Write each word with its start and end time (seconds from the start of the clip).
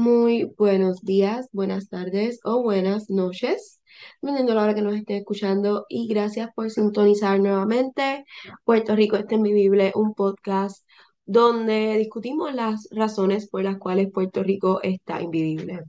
Muy 0.00 0.44
buenos 0.56 1.02
días, 1.02 1.50
buenas 1.52 1.90
tardes 1.90 2.40
o 2.42 2.62
buenas 2.62 3.10
noches, 3.10 3.82
dependiendo 4.22 4.52
de 4.52 4.56
la 4.56 4.64
hora 4.64 4.74
que 4.74 4.80
nos 4.80 4.94
estén 4.94 5.18
escuchando. 5.18 5.84
Y 5.90 6.08
gracias 6.08 6.48
por 6.54 6.70
sintonizar 6.70 7.38
nuevamente 7.38 8.24
Puerto 8.64 8.96
Rico 8.96 9.16
está 9.16 9.34
invivible, 9.34 9.92
un 9.94 10.14
podcast 10.14 10.86
donde 11.26 11.98
discutimos 11.98 12.54
las 12.54 12.88
razones 12.92 13.46
por 13.50 13.62
las 13.62 13.76
cuales 13.76 14.10
Puerto 14.10 14.42
Rico 14.42 14.80
está 14.82 15.20
invivible. 15.20 15.82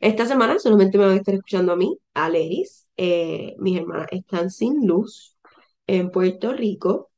Esta 0.00 0.26
semana 0.26 0.58
solamente 0.58 0.98
me 0.98 1.06
van 1.06 1.14
a 1.14 1.16
estar 1.16 1.34
escuchando 1.34 1.72
a 1.72 1.76
mí, 1.76 1.98
a 2.12 2.28
Leris. 2.28 2.86
Eh, 2.98 3.54
mis 3.58 3.78
hermanas 3.78 4.08
están 4.10 4.50
sin 4.50 4.86
luz 4.86 5.34
en 5.86 6.10
Puerto 6.10 6.52
Rico. 6.52 7.10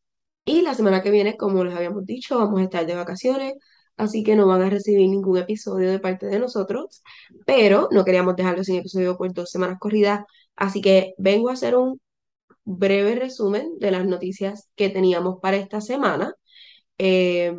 Y 0.45 0.63
la 0.63 0.75
semana 0.75 1.03
que 1.03 1.11
viene, 1.11 1.37
como 1.37 1.65
les 1.65 1.75
habíamos 1.75 2.07
dicho, 2.07 2.39
vamos 2.39 2.61
a 2.61 2.65
estar 2.65 2.87
de 2.87 2.95
vacaciones, 2.95 3.55
así 3.99 4.23
que 4.25 4.37
no 4.37 4.47
van 4.47 4.63
a 4.63 4.71
recibir 4.71 5.09
ningún 5.09 5.39
episodio 5.39 5.91
de 5.91 5.99
parte 6.01 6.27
de 6.27 6.39
nosotros, 6.39 7.03
pero 7.47 7.89
no 7.93 8.05
queríamos 8.05 8.37
dejarlo 8.37 8.65
sin 8.65 8.77
episodio 8.77 9.17
por 9.17 9.33
dos 9.33 9.51
semanas 9.51 9.79
corridas, 9.81 10.25
así 10.57 10.81
que 10.81 11.15
vengo 11.19 11.51
a 11.51 11.55
hacer 11.55 11.77
un 11.77 12.01
breve 12.65 13.17
resumen 13.17 13.79
de 13.79 13.91
las 13.93 14.07
noticias 14.07 14.71
que 14.77 14.91
teníamos 14.91 15.39
para 15.41 15.57
esta 15.59 15.81
semana. 15.81 16.35
Eh, 16.99 17.55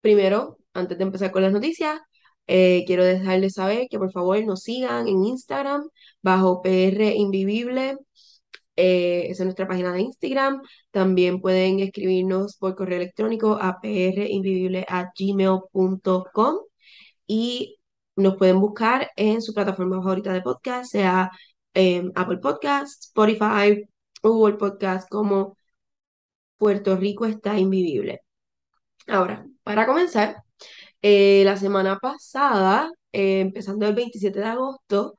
primero, 0.00 0.58
antes 0.74 0.98
de 0.98 1.04
empezar 1.04 1.30
con 1.30 1.42
las 1.42 1.52
noticias, 1.52 2.00
eh, 2.46 2.84
quiero 2.86 3.04
dejarles 3.04 3.54
saber 3.54 3.86
que 3.90 3.98
por 3.98 4.12
favor 4.12 4.44
nos 4.44 4.62
sigan 4.62 5.08
en 5.08 5.24
Instagram 5.24 5.88
bajo 6.22 6.62
PR 6.62 7.14
Invivible 7.14 7.96
eh, 8.76 9.26
esa 9.28 9.42
es 9.42 9.46
nuestra 9.46 9.68
página 9.68 9.92
de 9.92 10.00
Instagram. 10.02 10.62
También 10.90 11.40
pueden 11.40 11.80
escribirnos 11.80 12.56
por 12.56 12.74
correo 12.76 12.96
electrónico 12.98 13.58
a 13.60 13.78
gmail.com 15.18 16.56
y 17.26 17.76
nos 18.16 18.36
pueden 18.36 18.60
buscar 18.60 19.10
en 19.16 19.42
su 19.42 19.54
plataforma 19.54 19.96
favorita 20.02 20.32
de 20.32 20.42
podcast, 20.42 20.90
sea 20.92 21.30
em, 21.74 22.10
Apple 22.14 22.38
Podcast, 22.38 23.04
Spotify, 23.04 23.84
Google 24.22 24.56
Podcast, 24.56 25.08
como 25.08 25.56
Puerto 26.58 26.96
Rico 26.96 27.26
está 27.26 27.58
invivible. 27.58 28.20
Ahora, 29.08 29.46
para 29.62 29.86
comenzar, 29.86 30.36
eh, 31.02 31.42
la 31.44 31.56
semana 31.56 31.98
pasada, 31.98 32.90
eh, 33.12 33.40
empezando 33.40 33.86
el 33.86 33.94
27 33.94 34.38
de 34.40 34.46
agosto, 34.46 35.18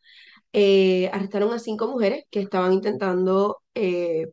eh, 0.53 1.09
arrestaron 1.13 1.53
a 1.53 1.59
cinco 1.59 1.88
mujeres 1.88 2.25
que 2.30 2.41
estaban 2.41 2.73
intentando 2.73 3.61
eh, 3.75 4.27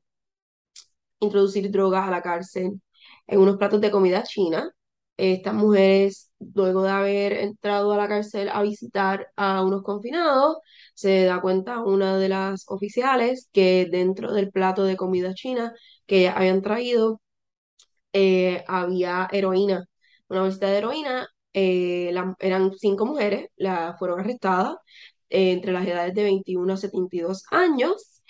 introducir 1.21 1.71
drogas 1.71 2.07
a 2.09 2.11
la 2.11 2.23
cárcel 2.23 2.81
en 3.27 3.41
unos 3.41 3.57
platos 3.57 3.81
de 3.81 3.91
comida 3.91 4.23
china. 4.23 4.71
Estas 5.17 5.55
mujeres, 5.55 6.31
luego 6.55 6.83
de 6.85 6.91
haber 6.91 7.33
entrado 7.35 7.93
a 7.93 7.97
la 7.97 8.09
cárcel 8.09 8.49
a 8.51 8.63
visitar 8.63 9.29
a 9.37 9.63
unos 9.65 9.83
confinados, 9.83 10.59
se 10.95 11.25
da 11.25 11.41
cuenta 11.41 11.81
una 11.83 12.17
de 12.19 12.29
las 12.29 12.65
oficiales 12.69 13.49
que 13.53 13.89
dentro 13.91 14.33
del 14.33 14.51
plato 14.53 14.85
de 14.85 14.97
comida 14.97 15.35
china 15.35 15.75
que 16.07 16.29
habían 16.29 16.63
traído 16.63 17.21
eh, 18.13 18.65
había 18.69 19.29
heroína, 19.33 19.85
una 20.29 20.43
bolsita 20.43 20.69
de 20.69 20.79
heroína. 20.79 21.29
eran 21.53 22.73
cinco 22.79 23.07
mujeres, 23.07 23.49
la, 23.57 23.97
fueron 23.99 24.21
arrestadas 24.21 24.77
eh, 25.31 25.53
entre 25.53 25.73
las 25.73 25.87
edades 25.87 26.15
de 26.15 26.25
21 26.25 26.73
a 26.73 26.77
72 26.77 27.45
años. 27.51 28.23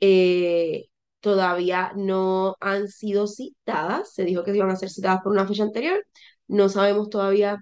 Eh, 0.00 0.86
todavía 1.20 1.92
no 1.96 2.56
han 2.60 2.88
sido 2.88 3.26
citadas, 3.28 4.12
se 4.14 4.24
dijo 4.24 4.44
que 4.44 4.54
iban 4.56 4.70
a 4.70 4.76
ser 4.76 4.90
citadas 4.90 5.22
por 5.22 5.32
una 5.32 5.46
fecha 5.46 5.62
anterior. 5.64 6.04
No 6.48 6.68
sabemos 6.68 7.10
todavía 7.10 7.58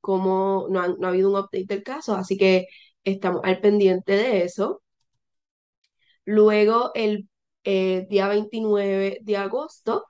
cómo, 0.00 0.66
no, 0.70 0.88
no 0.96 1.06
ha 1.06 1.10
habido 1.10 1.30
un 1.30 1.36
update 1.38 1.66
del 1.66 1.82
caso, 1.84 2.14
así 2.16 2.36
que 2.36 2.66
estamos 3.04 3.42
al 3.44 3.60
pendiente 3.60 4.12
de 4.14 4.44
eso. 4.44 4.82
Luego, 6.24 6.92
el 6.94 7.28
eh, 7.64 8.06
día 8.10 8.28
29 8.28 9.18
de 9.22 9.36
agosto, 9.36 10.06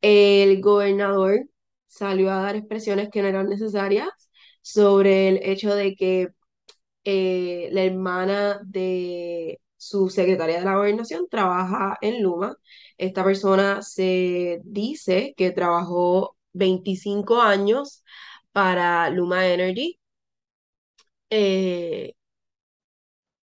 el 0.00 0.60
gobernador 0.60 1.46
salió 1.86 2.30
a 2.32 2.42
dar 2.42 2.56
expresiones 2.56 3.10
que 3.10 3.22
no 3.22 3.28
eran 3.28 3.48
necesarias 3.48 4.10
sobre 4.62 5.28
el 5.28 5.40
hecho 5.42 5.74
de 5.74 5.94
que 5.96 6.28
eh, 7.04 7.68
la 7.72 7.82
hermana 7.84 8.60
de 8.64 9.60
su 9.76 10.10
secretaria 10.10 10.58
de 10.58 10.64
la 10.64 10.76
gobernación 10.76 11.28
trabaja 11.30 11.96
en 12.00 12.22
Luma. 12.22 12.56
Esta 12.98 13.24
persona 13.24 13.82
se 13.82 14.60
dice 14.64 15.34
que 15.36 15.50
trabajó 15.52 16.36
25 16.52 17.40
años 17.42 18.04
para 18.52 19.10
Luma 19.10 19.46
Energy. 19.46 19.98
Eh, 21.30 22.14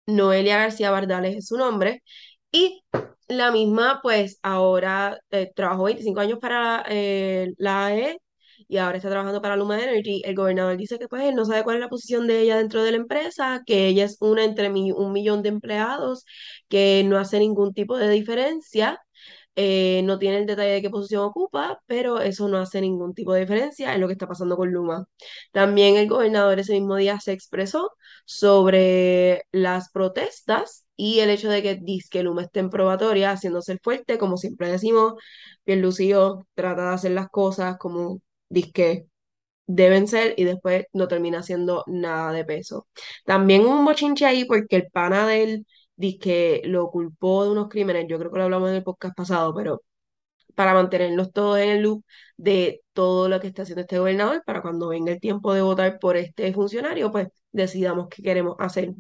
Noelia 0.08 0.58
García 0.60 0.92
Bardales 0.92 1.38
es 1.38 1.48
su 1.48 1.58
nombre. 1.58 2.04
Y 2.52 2.84
la 3.28 3.52
misma, 3.52 4.00
pues 4.04 4.40
ahora 4.44 5.20
eh, 5.32 5.52
trabajó 5.56 5.84
25 5.86 6.20
años 6.20 6.40
para 6.40 6.84
la 7.58 7.86
AE 7.88 8.20
y 8.72 8.78
ahora 8.78 8.96
está 8.98 9.10
trabajando 9.10 9.42
para 9.42 9.58
Luma 9.58 9.84
Energy. 9.84 10.22
El 10.24 10.34
gobernador 10.34 10.78
dice 10.78 10.98
que 10.98 11.10
pues 11.10 11.24
él 11.24 11.36
no 11.36 11.44
sabe 11.46 11.64
cuál 11.66 11.76
es 11.76 11.82
la 11.82 11.90
posición 11.90 12.26
de 12.26 12.40
ella 12.40 12.58
dentro 12.58 12.82
de 12.84 12.92
la 12.92 12.98
empresa, 12.98 13.62
que 13.66 13.88
ella 13.88 14.06
es 14.06 14.16
una 14.22 14.46
entre 14.46 14.70
un 14.72 15.12
millón 15.12 15.44
de 15.44 15.50
empleados, 15.50 16.26
que 16.70 17.04
no 17.06 17.18
hace 17.18 17.40
ningún 17.40 17.74
tipo 17.74 17.98
de 17.98 18.10
diferencia. 18.10 19.02
Eh, 19.58 20.02
no 20.06 20.18
tiene 20.20 20.38
el 20.38 20.46
detalle 20.46 20.72
de 20.72 20.82
qué 20.82 20.90
posición 20.90 21.24
ocupa, 21.24 21.82
pero 21.86 22.22
eso 22.22 22.48
no 22.48 22.60
hace 22.60 22.80
ningún 22.80 23.14
tipo 23.14 23.34
de 23.34 23.42
diferencia 23.42 23.94
en 23.94 24.00
lo 24.02 24.08
que 24.08 24.14
está 24.14 24.28
pasando 24.28 24.56
con 24.56 24.72
Luma. 24.72 25.06
También 25.52 25.98
el 25.98 26.08
gobernador 26.08 26.58
ese 26.60 26.72
mismo 26.74 26.96
día 26.96 27.20
se 27.20 27.34
expresó 27.34 27.92
sobre 28.26 29.44
las 29.52 29.92
protestas 29.92 30.86
y 30.96 31.20
el 31.20 31.30
hecho 31.30 31.50
de 31.50 31.62
que 31.62 31.80
que 32.10 32.24
Luma 32.24 32.44
esté 32.44 32.62
en 32.62 32.70
probatoria, 32.70 33.32
haciéndose 33.32 33.74
el 33.74 33.80
fuerte, 33.84 34.18
como 34.18 34.38
siempre 34.38 34.70
decimos, 34.72 35.16
Pierlucio 35.66 36.48
trata 36.54 36.90
de 36.90 36.96
hacer 36.96 37.12
las 37.12 37.30
cosas 37.30 37.78
como 37.78 38.22
que 38.72 39.06
deben 39.68 40.08
ser 40.08 40.34
y 40.38 40.44
después 40.46 40.86
no 40.94 41.08
termina 41.08 41.40
haciendo 41.40 41.84
nada 41.88 42.32
de 42.34 42.46
peso. 42.46 42.88
También 43.26 43.66
un 43.66 43.86
bochinche 43.86 44.26
ahí 44.26 44.46
porque 44.46 44.76
el 44.78 44.92
pana 44.92 45.28
de 45.28 45.44
él 45.44 45.68
que 46.20 46.62
lo 46.66 46.90
culpó 46.92 47.44
de 47.46 47.52
unos 47.52 47.70
crímenes, 47.70 48.06
yo 48.10 48.18
creo 48.20 48.32
que 48.32 48.38
lo 48.40 48.46
hablamos 48.46 48.70
en 48.70 48.76
el 48.78 48.84
podcast 48.84 49.16
pasado, 49.16 49.54
pero 49.56 49.82
para 50.56 50.74
mantenerlos 50.74 51.32
todos 51.32 51.60
en 51.60 51.70
el 51.70 51.82
loop 51.84 52.04
de 52.38 52.82
todo 52.94 53.30
lo 53.30 53.40
que 53.40 53.48
está 53.48 53.62
haciendo 53.64 53.82
este 53.82 54.00
gobernador, 54.00 54.44
para 54.46 54.62
cuando 54.62 54.90
venga 54.90 55.12
el 55.12 55.20
tiempo 55.20 55.54
de 55.54 55.62
votar 55.62 56.00
por 56.00 56.18
este 56.18 56.54
funcionario, 56.54 57.12
pues 57.12 57.28
decidamos 57.52 58.08
qué 58.10 58.24
queremos 58.24 58.56
hacer. 58.60 58.94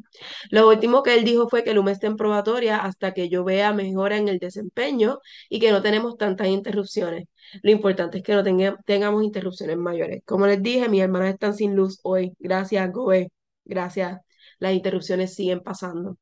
Lo 0.49 0.67
último 0.69 1.03
que 1.03 1.13
él 1.15 1.23
dijo 1.23 1.49
fue 1.49 1.63
que 1.63 1.73
Luma 1.73 1.91
está 1.91 2.07
en 2.07 2.17
probatoria 2.17 2.77
hasta 2.77 3.13
que 3.13 3.29
yo 3.29 3.43
vea 3.43 3.73
mejora 3.73 4.17
en 4.17 4.27
el 4.27 4.39
desempeño 4.39 5.19
y 5.49 5.59
que 5.59 5.71
no 5.71 5.81
tenemos 5.81 6.17
tantas 6.17 6.47
interrupciones. 6.47 7.27
Lo 7.63 7.71
importante 7.71 8.19
es 8.19 8.23
que 8.23 8.33
no 8.33 8.43
tenga- 8.43 8.77
tengamos 8.85 9.23
interrupciones 9.23 9.77
mayores. 9.77 10.21
Como 10.25 10.45
les 10.47 10.61
dije, 10.61 10.89
mis 10.89 11.01
hermanas 11.01 11.33
están 11.33 11.53
sin 11.55 11.75
luz 11.75 11.99
hoy. 12.03 12.33
Gracias, 12.39 12.91
Goe. 12.91 13.29
Gracias. 13.65 14.19
Las 14.59 14.73
interrupciones 14.73 15.33
siguen 15.33 15.61
pasando. 15.61 16.17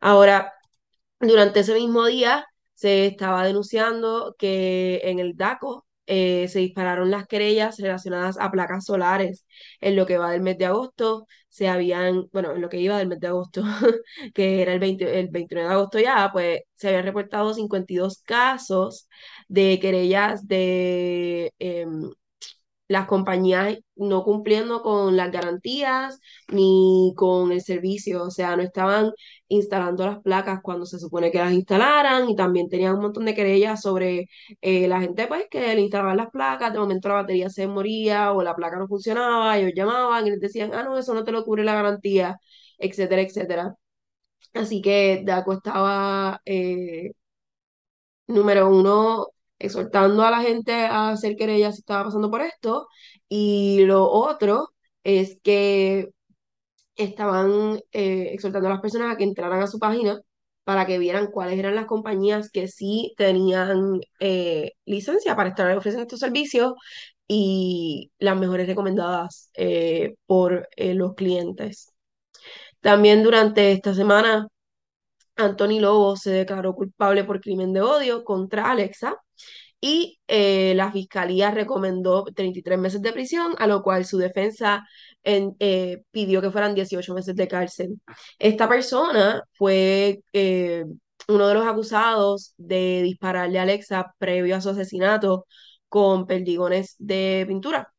Ahora, 0.00 0.52
durante 1.20 1.60
ese 1.60 1.74
mismo 1.74 2.06
día 2.06 2.46
se 2.80 3.06
estaba 3.06 3.44
denunciando 3.46 4.34
que 4.38 5.00
en 5.04 5.18
el 5.18 5.36
DACO 5.36 5.86
eh, 6.06 6.48
se 6.48 6.60
dispararon 6.60 7.10
las 7.10 7.26
querellas 7.26 7.78
relacionadas 7.78 8.38
a 8.38 8.50
placas 8.50 8.84
solares. 8.86 9.46
En 9.80 9.96
lo 9.96 10.06
que 10.06 10.16
va 10.18 10.30
del 10.30 10.40
mes 10.42 10.56
de 10.58 10.64
agosto, 10.66 11.26
se 11.48 11.68
habían, 11.68 12.28
bueno, 12.32 12.52
en 12.54 12.60
lo 12.62 12.68
que 12.70 12.78
iba 12.80 12.96
del 12.98 13.08
mes 13.08 13.20
de 13.20 13.26
agosto, 13.28 13.62
que 14.34 14.62
era 14.62 14.72
el 14.72 14.80
20 14.80 15.20
el 15.20 15.28
29 15.28 15.68
de 15.68 15.74
agosto 15.74 15.98
ya, 15.98 16.30
pues 16.32 16.60
se 16.76 16.88
habían 16.88 17.04
reportado 17.04 17.52
52 17.54 18.22
casos 18.22 19.08
de 19.48 19.78
querellas 19.80 20.46
de 20.48 21.52
em, 21.58 22.10
las 22.90 23.06
compañías 23.06 23.78
no 23.94 24.24
cumpliendo 24.24 24.82
con 24.82 25.16
las 25.16 25.30
garantías 25.30 26.18
ni 26.48 27.12
con 27.16 27.52
el 27.52 27.60
servicio, 27.62 28.24
o 28.24 28.30
sea, 28.32 28.56
no 28.56 28.62
estaban 28.62 29.12
instalando 29.48 30.04
las 30.06 30.18
placas 30.20 30.60
cuando 30.62 30.86
se 30.86 30.98
supone 30.98 31.30
que 31.30 31.38
las 31.38 31.52
instalaran 31.52 32.28
y 32.28 32.34
también 32.36 32.68
tenían 32.68 32.94
un 32.96 33.02
montón 33.02 33.24
de 33.26 33.34
querellas 33.34 33.80
sobre 33.82 34.26
eh, 34.60 34.88
la 34.88 35.00
gente 35.00 35.26
pues 35.28 35.44
que 35.50 35.74
le 35.74 35.80
instalaban 35.82 36.16
las 36.16 36.30
placas, 36.30 36.72
de 36.72 36.78
momento 36.80 37.08
la 37.08 37.14
batería 37.16 37.48
se 37.50 37.66
moría 37.68 38.32
o 38.32 38.42
la 38.42 38.56
placa 38.56 38.78
no 38.78 38.88
funcionaba, 38.88 39.56
ellos 39.58 39.72
llamaban 39.74 40.26
y 40.26 40.30
les 40.30 40.40
decían, 40.40 40.72
ah, 40.74 40.82
no, 40.82 40.98
eso 40.98 41.14
no 41.14 41.22
te 41.24 41.32
lo 41.32 41.44
cubre 41.44 41.62
la 41.64 41.74
garantía, 41.74 42.38
etcétera, 42.78 43.22
etcétera. 43.22 43.74
Así 44.54 44.82
que 44.82 45.22
DACO 45.24 45.52
estaba 45.54 46.40
eh, 46.44 47.12
número 48.26 48.68
uno, 48.70 49.28
exhortando 49.60 50.24
a 50.24 50.30
la 50.30 50.42
gente 50.42 50.72
a 50.72 51.10
hacer 51.10 51.36
querellas 51.36 51.76
si 51.76 51.80
estaba 51.82 52.04
pasando 52.04 52.30
por 52.30 52.42
esto, 52.42 52.88
y 53.28 53.84
lo 53.86 54.10
otro 54.10 54.70
es 55.04 55.38
que 55.42 56.10
estaban 56.96 57.80
eh, 57.92 58.30
exhortando 58.32 58.68
a 58.68 58.72
las 58.72 58.80
personas 58.80 59.14
a 59.14 59.16
que 59.16 59.24
entraran 59.24 59.62
a 59.62 59.66
su 59.66 59.78
página 59.78 60.20
para 60.64 60.86
que 60.86 60.98
vieran 60.98 61.28
cuáles 61.28 61.58
eran 61.58 61.74
las 61.74 61.86
compañías 61.86 62.50
que 62.50 62.68
sí 62.68 63.14
tenían 63.16 64.00
eh, 64.20 64.72
licencia 64.84 65.36
para 65.36 65.50
estar 65.50 65.70
ofreciendo 65.76 66.02
estos 66.02 66.20
servicios 66.20 66.74
y 67.28 68.12
las 68.18 68.38
mejores 68.38 68.66
recomendadas 68.66 69.50
eh, 69.54 70.14
por 70.26 70.68
los 70.76 71.14
clientes. 71.14 71.92
También 72.80 73.22
durante 73.22 73.72
esta 73.72 73.94
semana, 73.94 74.48
Anthony 75.44 75.80
Lobo 75.80 76.16
se 76.16 76.30
declaró 76.30 76.74
culpable 76.74 77.24
por 77.24 77.40
crimen 77.40 77.72
de 77.72 77.82
odio 77.82 78.24
contra 78.24 78.70
Alexa 78.70 79.16
y 79.80 80.20
eh, 80.28 80.74
la 80.76 80.92
fiscalía 80.92 81.50
recomendó 81.50 82.24
33 82.24 82.78
meses 82.78 83.02
de 83.02 83.12
prisión, 83.12 83.54
a 83.58 83.66
lo 83.66 83.82
cual 83.82 84.04
su 84.04 84.18
defensa 84.18 84.86
en, 85.22 85.56
eh, 85.58 86.02
pidió 86.10 86.42
que 86.42 86.50
fueran 86.50 86.74
18 86.74 87.14
meses 87.14 87.34
de 87.34 87.48
cárcel. 87.48 88.00
Esta 88.38 88.68
persona 88.68 89.42
fue 89.52 90.22
eh, 90.32 90.84
uno 91.28 91.48
de 91.48 91.54
los 91.54 91.66
acusados 91.66 92.54
de 92.58 93.02
dispararle 93.02 93.58
a 93.58 93.62
Alexa 93.62 94.14
previo 94.18 94.56
a 94.56 94.60
su 94.60 94.70
asesinato 94.70 95.46
con 95.88 96.26
perdigones 96.26 96.94
de 96.98 97.44
pintura. 97.48 97.92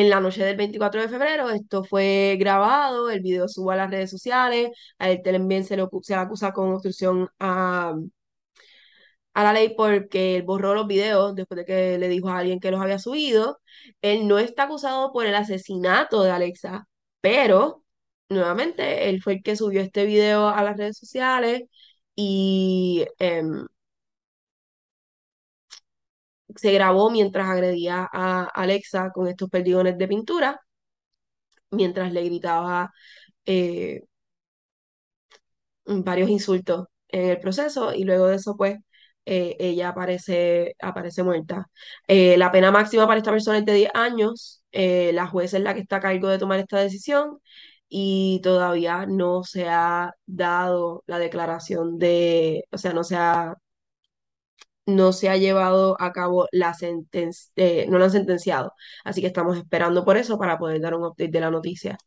En 0.00 0.10
la 0.10 0.20
noche 0.20 0.44
del 0.44 0.56
24 0.56 1.02
de 1.02 1.08
febrero, 1.08 1.50
esto 1.50 1.84
fue 1.84 2.36
grabado, 2.38 3.10
el 3.10 3.20
video 3.20 3.48
subo 3.48 3.70
a 3.72 3.76
las 3.76 3.90
redes 3.90 4.10
sociales, 4.10 4.70
a 4.98 5.10
él 5.10 5.22
también 5.22 5.64
se 5.64 5.76
le, 5.76 5.86
se 6.02 6.14
le 6.14 6.20
acusa 6.20 6.52
con 6.52 6.72
obstrucción 6.72 7.28
a 7.38 7.94
a 9.34 9.44
la 9.44 9.52
ley 9.52 9.74
porque 9.76 10.36
él 10.36 10.42
borró 10.42 10.74
los 10.74 10.86
videos 10.86 11.34
después 11.34 11.58
de 11.58 11.64
que 11.64 11.98
le 11.98 12.08
dijo 12.08 12.28
a 12.28 12.38
alguien 12.38 12.60
que 12.60 12.70
los 12.70 12.80
había 12.80 12.98
subido. 12.98 13.60
Él 14.02 14.26
no 14.28 14.38
está 14.38 14.64
acusado 14.64 15.12
por 15.12 15.26
el 15.26 15.34
asesinato 15.34 16.22
de 16.22 16.30
Alexa, 16.32 16.88
pero 17.20 17.84
nuevamente 18.28 19.08
él 19.08 19.22
fue 19.22 19.34
el 19.34 19.42
que 19.42 19.56
subió 19.56 19.80
este 19.80 20.04
video 20.06 20.48
a 20.48 20.62
las 20.62 20.76
redes 20.76 20.98
sociales 20.98 21.62
y 22.16 23.06
em, 23.18 23.66
se 26.56 26.72
grabó 26.72 27.10
mientras 27.10 27.48
agredía 27.48 28.08
a 28.12 28.44
Alexa 28.44 29.10
con 29.12 29.28
estos 29.28 29.50
perdigones 29.50 29.98
de 29.98 30.08
pintura, 30.08 30.60
mientras 31.70 32.12
le 32.12 32.24
gritaba 32.24 32.92
eh, 33.46 34.02
varios 35.86 36.30
insultos 36.30 36.86
en 37.08 37.30
el 37.30 37.40
proceso 37.40 37.94
y 37.94 38.04
luego 38.04 38.26
de 38.26 38.36
eso 38.36 38.56
pues 38.56 38.78
eh, 39.24 39.56
ella 39.58 39.90
aparece, 39.90 40.74
aparece 40.80 41.22
muerta. 41.22 41.66
Eh, 42.06 42.36
la 42.38 42.50
pena 42.50 42.70
máxima 42.70 43.06
para 43.06 43.18
esta 43.18 43.30
persona 43.30 43.58
es 43.58 43.64
de 43.66 43.74
10 43.74 43.90
años. 43.94 44.62
La 44.72 45.26
jueza 45.26 45.56
es 45.58 45.62
la 45.62 45.74
que 45.74 45.80
está 45.80 45.96
a 45.96 46.00
cargo 46.00 46.28
de 46.28 46.38
tomar 46.38 46.58
esta 46.60 46.78
decisión 46.78 47.38
y 47.88 48.40
todavía 48.42 49.06
no 49.06 49.42
se 49.44 49.68
ha 49.68 50.12
dado 50.26 51.02
la 51.06 51.18
declaración 51.18 51.98
de, 51.98 52.64
o 52.70 52.78
sea, 52.78 52.92
no 52.92 53.02
se 53.04 53.16
ha, 53.16 53.54
no 54.88 55.12
se 55.12 55.28
ha 55.28 55.36
llevado 55.36 55.96
a 56.00 56.12
cabo 56.12 56.48
la 56.52 56.74
sentencia, 56.74 57.52
no 57.88 57.98
la 57.98 58.06
han 58.06 58.10
sentenciado. 58.10 58.72
Así 59.04 59.20
que 59.20 59.26
estamos 59.28 59.56
esperando 59.56 60.04
por 60.04 60.16
eso 60.16 60.38
para 60.38 60.58
poder 60.58 60.80
dar 60.80 60.94
un 60.94 61.04
update 61.04 61.30
de 61.30 61.40
la 61.40 61.50
noticia. 61.50 61.98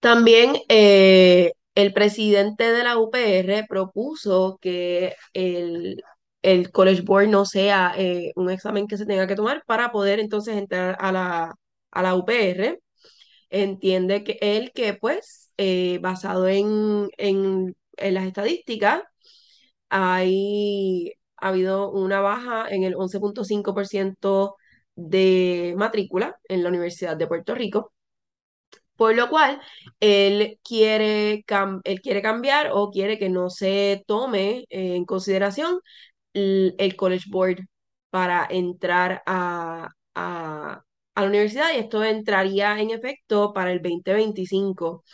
También 0.00 0.56
el 1.74 1.92
presidente 1.92 2.72
de 2.72 2.84
la 2.84 2.98
UPR 2.98 3.66
propuso 3.68 4.58
que 4.60 5.14
el, 5.32 6.02
el 6.42 6.70
College 6.72 7.02
Board 7.02 7.28
no 7.28 7.44
sea 7.46 7.94
eh, 7.96 8.32
un 8.36 8.50
examen 8.50 8.86
que 8.86 8.96
se 8.98 9.06
tenga 9.06 9.26
que 9.26 9.36
tomar 9.36 9.62
para 9.66 9.92
poder 9.92 10.20
entonces 10.20 10.56
entrar 10.56 10.96
a 11.00 11.12
la, 11.12 11.54
a 11.90 12.02
la 12.02 12.14
UPR. 12.14 12.80
Entiende 13.50 14.24
que 14.24 14.38
él 14.40 14.72
que 14.74 14.94
pues 14.94 15.52
eh, 15.58 15.98
basado 16.02 16.48
en, 16.48 17.08
en, 17.18 17.76
en, 17.96 18.14
las 18.14 18.26
estadísticas 18.26 19.02
hay, 19.92 21.12
ha 21.36 21.48
habido 21.48 21.90
una 21.92 22.20
baja 22.20 22.66
en 22.68 22.84
el 22.84 22.94
11.5% 22.96 24.56
de 24.96 25.74
matrícula 25.76 26.36
en 26.48 26.62
la 26.62 26.68
Universidad 26.70 27.16
de 27.16 27.26
Puerto 27.26 27.54
Rico 27.54 27.92
por 28.96 29.16
lo 29.16 29.28
cual, 29.28 29.60
él 30.00 30.60
quiere, 30.62 31.44
él 31.84 32.00
quiere 32.02 32.22
cambiar 32.22 32.70
o 32.72 32.90
quiere 32.90 33.18
que 33.18 33.28
no 33.30 33.50
se 33.50 34.04
tome 34.06 34.64
en 34.70 35.04
consideración 35.04 35.80
el, 36.34 36.96
College 36.96 37.26
Board 37.30 37.58
para 38.10 38.46
entrar 38.50 39.22
a, 39.26 39.88
a, 40.14 40.82
la 41.16 41.26
universidad 41.26 41.72
y 41.74 41.78
esto 41.78 42.04
entraría 42.04 42.78
en 42.80 42.90
efecto 42.90 43.52
para 43.52 43.72
el 43.72 43.82
2025. 43.82 45.04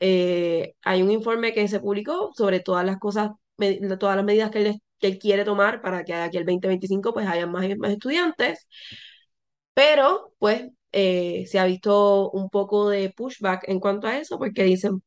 Eh, 0.00 0.74
hay 0.82 1.02
un 1.02 1.10
informe 1.10 1.52
que 1.52 1.68
se 1.68 1.80
publicó 1.80 2.30
sobre 2.36 2.60
todas 2.60 2.84
las 2.86 2.98
cosas, 2.98 3.30
todas 3.98 4.16
las 4.16 4.24
medidas 4.24 4.50
que 4.50 4.80
él, 5.00 5.18
quiere 5.18 5.44
tomar 5.44 5.80
para 5.80 6.04
que 6.04 6.14
aquí 6.14 6.38
el 6.38 6.44
2025 6.44 7.12
pues 7.12 7.26
haya 7.26 7.46
más, 7.46 7.64
más 7.78 7.92
estudiantes, 7.92 8.66
pero 9.74 10.34
pues 10.38 10.68
eh, 10.92 11.44
se 11.46 11.58
ha 11.58 11.64
visto 11.64 12.30
un 12.30 12.50
poco 12.50 12.88
de 12.90 13.10
pushback 13.10 13.68
en 13.68 13.80
cuanto 13.80 14.06
a 14.08 14.18
eso, 14.18 14.38
porque 14.38 14.64
dicen, 14.64 15.02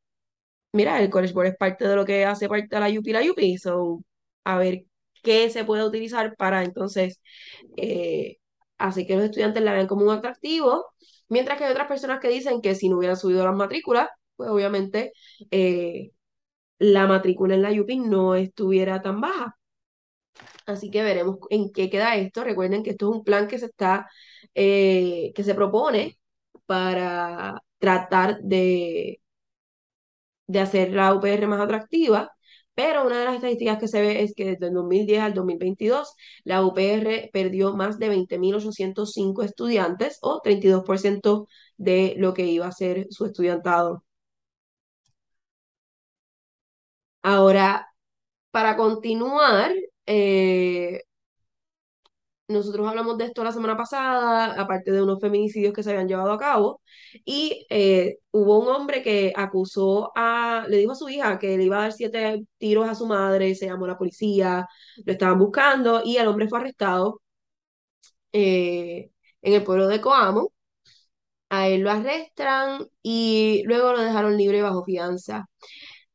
mira, 0.74 1.02
el 1.02 1.10
College 1.10 1.34
Board 1.34 1.48
es 1.50 1.58
parte 1.58 1.88
de 1.88 1.96
lo 1.96 2.06
que 2.06 2.26
hace 2.26 2.50
parte 2.50 2.76
de 2.76 2.82
la 2.82 2.90
UP 3.00 3.08
la 3.14 3.22
UP, 3.22 3.58
so 3.60 4.04
a 4.46 4.58
ver 4.58 4.86
qué 5.24 5.50
se 5.50 5.66
puede 5.66 5.86
utilizar 5.86 6.36
para 6.38 6.64
entonces 6.64 7.22
eh, 7.78 8.38
así 8.78 9.06
que 9.08 9.16
los 9.16 9.26
estudiantes 9.26 9.64
la 9.64 9.74
vean 9.74 9.88
como 9.88 10.06
un 10.06 10.12
atractivo, 10.12 10.88
mientras 11.30 11.58
que 11.58 11.66
hay 11.66 11.72
otras 11.72 11.88
personas 11.88 12.20
que 12.20 12.30
dicen 12.30 12.62
que 12.62 12.76
si 12.76 12.90
no 12.90 12.98
hubieran 12.98 13.18
subido 13.18 13.46
las 13.46 13.56
matrículas, 13.56 14.10
pues 14.36 14.50
obviamente 14.50 15.14
eh, 15.52 16.12
la 16.82 17.08
matrícula 17.08 17.56
en 17.56 17.62
la 17.62 17.72
UP 17.72 17.96
no 17.98 18.36
estuviera 18.36 19.02
tan 19.02 19.22
baja. 19.22 19.56
Así 20.66 20.92
que 20.92 21.04
veremos 21.04 21.38
en 21.50 21.72
qué 21.72 21.90
queda 21.90 22.16
esto. 22.16 22.44
Recuerden 22.44 22.84
que 22.84 22.92
esto 22.92 23.10
es 23.10 23.18
un 23.18 23.24
plan 23.24 23.48
que 23.48 23.60
se 23.60 23.66
está, 23.68 24.10
eh, 24.56 25.32
que 25.36 25.44
se 25.44 25.56
propone 25.56 26.20
para 26.66 27.62
tratar 27.80 28.40
de, 28.42 29.22
de 30.48 30.60
hacer 30.60 30.92
la 30.94 31.14
UPR 31.14 31.48
más 31.48 31.62
atractiva. 31.62 32.32
Pero 32.74 33.06
una 33.06 33.20
de 33.20 33.26
las 33.26 33.36
estadísticas 33.36 33.80
que 33.80 33.88
se 33.88 34.02
ve 34.02 34.24
es 34.24 34.34
que 34.36 34.46
desde 34.46 34.68
el 34.68 34.74
2010 34.74 35.22
al 35.22 35.34
2022 35.34 36.14
la 36.44 36.64
UPR 36.66 37.30
perdió 37.34 37.76
más 37.76 38.00
de 38.00 38.10
20.805 38.10 39.44
estudiantes 39.44 40.20
o 40.22 40.42
32% 40.42 41.48
de 41.78 42.16
lo 42.18 42.34
que 42.34 42.46
iba 42.46 42.68
a 42.68 42.72
ser 42.72 43.08
su 43.10 43.26
estudiantado. 43.26 44.04
Ahora, 47.24 47.88
para 48.52 48.78
continuar, 48.78 49.72
eh, 50.06 51.02
nosotros 52.48 52.86
hablamos 52.88 53.18
de 53.18 53.26
esto 53.26 53.44
la 53.46 53.52
semana 53.54 53.78
pasada, 53.78 54.60
aparte 54.62 54.92
de 54.92 55.02
unos 55.02 55.22
feminicidios 55.22 55.74
que 55.74 55.84
se 55.84 55.92
habían 55.92 56.08
llevado 56.10 56.32
a 56.34 56.38
cabo, 56.38 56.82
y 57.26 57.66
eh, 57.70 58.18
hubo 58.32 58.60
un 58.60 58.68
hombre 58.76 59.02
que 59.04 59.32
acusó 59.36 60.12
a, 60.16 60.66
le 60.68 60.78
dijo 60.78 60.92
a 60.92 60.96
su 60.96 61.08
hija 61.10 61.40
que 61.40 61.58
le 61.58 61.64
iba 61.64 61.78
a 61.78 61.82
dar 61.84 61.94
siete 61.94 62.44
tiros 62.58 62.90
a 62.90 62.96
su 62.96 63.06
madre, 63.08 63.56
se 63.56 63.68
llamó 63.68 63.88
la 63.88 63.98
policía, 63.98 64.68
lo 65.06 65.14
estaban 65.14 65.40
buscando, 65.40 66.02
y 66.04 66.18
el 66.18 66.28
hombre 66.28 66.50
fue 66.50 66.60
arrestado 66.60 67.22
eh, 68.34 69.12
en 69.42 69.54
el 69.54 69.64
pueblo 69.64 69.88
de 69.88 70.02
Coamo. 70.02 70.52
A 71.50 71.68
él 71.68 71.82
lo 71.82 71.92
arrestan 71.92 72.88
y 73.04 73.64
luego 73.66 73.92
lo 73.94 74.02
dejaron 74.02 74.38
libre 74.38 74.62
bajo 74.62 74.84
fianza. 74.86 75.46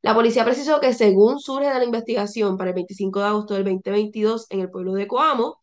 La 0.02 0.14
policía 0.14 0.44
precisó 0.44 0.80
que 0.80 0.94
según 0.94 1.40
surge 1.40 1.68
de 1.68 1.78
la 1.78 1.84
investigación 1.84 2.56
para 2.56 2.70
el 2.70 2.74
25 2.76 3.20
de 3.20 3.26
agosto 3.26 3.54
del 3.54 3.64
2022 3.64 4.46
en 4.50 4.60
el 4.60 4.70
pueblo 4.70 4.94
de 4.94 5.06
Coamo, 5.08 5.58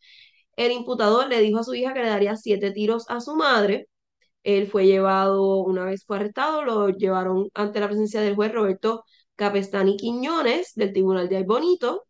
el 0.56 0.72
imputador 0.72 1.28
le 1.28 1.40
dijo 1.40 1.58
a 1.60 1.64
su 1.64 1.74
hija 1.74 1.94
que 1.94 2.02
le 2.02 2.10
daría 2.10 2.36
siete 2.36 2.72
tiros 2.72 3.06
a 3.10 3.20
su 3.20 3.36
madre. 3.36 3.88
Él 4.44 4.68
fue 4.68 4.86
llevado, 4.86 5.58
una 5.64 5.84
vez 5.86 6.04
fue 6.06 6.18
arrestado, 6.18 6.64
lo 6.64 6.88
llevaron 6.90 7.48
ante 7.54 7.80
la 7.80 7.88
presencia 7.88 8.20
del 8.20 8.34
juez 8.36 8.52
Roberto 8.52 9.04
Capestani 9.36 9.96
Quiñones 9.96 10.74
del 10.74 10.92
Tribunal 10.92 11.28
de 11.28 11.44
Bonito. 11.44 12.04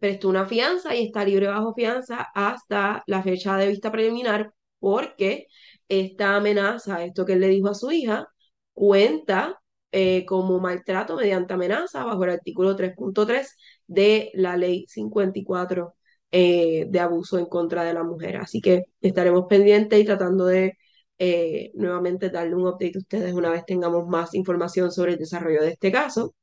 Prestó 0.00 0.28
una 0.28 0.46
fianza 0.46 0.94
y 0.96 1.06
está 1.06 1.24
libre 1.24 1.48
bajo 1.48 1.74
fianza 1.74 2.28
hasta 2.34 3.02
la 3.06 3.22
fecha 3.22 3.56
de 3.56 3.68
vista 3.68 3.92
preliminar 3.92 4.52
porque 4.80 5.46
esta 5.88 6.36
amenaza, 6.36 7.04
esto 7.04 7.24
que 7.26 7.34
él 7.34 7.40
le 7.40 7.48
dijo 7.48 7.68
a 7.68 7.74
su 7.74 7.90
hija, 7.92 8.28
cuenta 8.72 9.60
eh, 9.98 10.26
como 10.26 10.60
maltrato 10.60 11.16
mediante 11.16 11.54
amenaza 11.54 12.04
bajo 12.04 12.24
el 12.24 12.30
artículo 12.32 12.76
3.3 12.76 13.56
de 13.86 14.30
la 14.34 14.56
ley 14.58 14.84
54 14.88 15.94
eh, 16.32 16.86
de 16.90 17.00
abuso 17.00 17.38
en 17.38 17.46
contra 17.46 17.82
de 17.84 17.94
la 17.94 18.04
mujer. 18.04 18.36
Así 18.36 18.60
que 18.60 18.84
estaremos 19.00 19.46
pendientes 19.48 19.98
y 19.98 20.04
tratando 20.04 20.44
de 20.46 20.76
eh, 21.18 21.70
nuevamente 21.74 22.28
darle 22.30 22.56
un 22.56 22.66
update 22.66 22.92
a 22.96 22.98
ustedes 22.98 23.32
una 23.32 23.50
vez 23.50 23.64
tengamos 23.64 24.06
más 24.06 24.34
información 24.34 24.92
sobre 24.92 25.12
el 25.14 25.18
desarrollo 25.18 25.62
de 25.62 25.70
este 25.70 25.90
caso. 25.92 26.34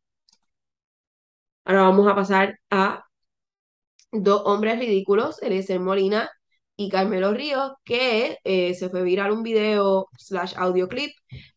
Ahora 1.66 1.82
vamos 1.84 2.08
a 2.08 2.16
pasar 2.16 2.60
a 2.72 3.04
dos 4.12 4.42
hombres 4.46 4.80
ridículos, 4.80 5.42
Eliezer 5.44 5.80
Molina 5.80 6.30
y 6.76 6.90
Carmelo 6.90 7.34
Ríos, 7.34 7.74
que 7.84 8.38
eh, 8.44 8.74
se 8.76 8.90
fue 8.90 9.04
viral 9.04 9.32
un 9.32 9.44
video 9.44 10.08
slash 10.18 10.54
audio 10.58 10.88
clip 10.88 11.12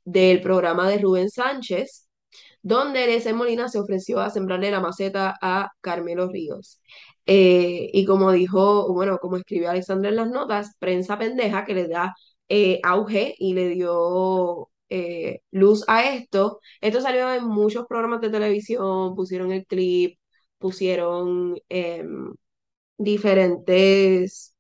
del 0.04 0.40
programa 0.40 0.88
de 0.88 0.99
Rubén 0.99 1.30
Sánchez, 1.30 2.08
donde 2.62 3.04
Eliezer 3.04 3.35
Molina 3.35 3.68
se 3.68 3.78
ofreció 3.78 4.20
a 4.20 4.30
sembrarle 4.30 4.70
la 4.70 4.80
maceta 4.80 5.35
a 5.40 5.70
Carmelo 5.80 6.28
Ríos. 6.28 6.80
Eh, 7.26 7.90
y 7.92 8.04
como 8.04 8.32
dijo, 8.32 8.92
bueno, 8.92 9.18
como 9.18 9.37
escribió 9.37 9.70
Alexandra 9.70 10.11
en 10.11 10.16
las 10.16 10.30
notas, 10.30 10.75
prensa 10.78 11.18
pendeja 11.18 11.64
que 11.64 11.75
le 11.75 11.88
da 11.88 12.14
eh, 12.49 12.80
auge 12.85 13.35
y 13.38 13.54
le 13.54 13.70
dio 13.70 14.70
luz 15.50 15.85
a 15.88 16.04
esto. 16.14 16.61
Esto 16.80 17.00
salió 17.00 17.32
en 17.32 17.44
muchos 17.44 17.87
programas 17.87 18.20
de 18.20 18.30
televisión, 18.30 19.14
pusieron 19.16 19.52
el 19.52 19.66
clip, 19.66 20.18
pusieron 20.58 21.56
em, 21.68 22.35
diferentes 22.99 24.56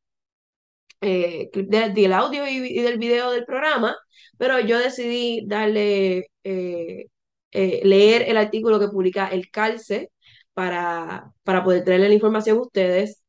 eh, 1.00 1.50
de- 1.54 1.90
del 1.90 2.12
audio 2.12 2.46
y, 2.48 2.56
y 2.78 2.82
del 2.82 2.98
video 2.98 3.30
del 3.30 3.44
programa, 3.44 3.96
pero 4.38 4.60
yo 4.60 4.78
decidí 4.78 5.44
darle, 5.46 6.26
eh, 6.44 7.06
eh, 7.52 7.80
leer 7.84 8.22
el 8.28 8.36
artículo 8.36 8.78
que 8.80 8.88
publica 8.88 9.28
el 9.28 9.50
Calce 9.50 10.10
para, 10.54 11.32
para 11.44 11.62
poder 11.64 11.84
traerle 11.84 12.08
la 12.08 12.14
información 12.14 12.58
a 12.58 12.62
ustedes. 12.62 13.22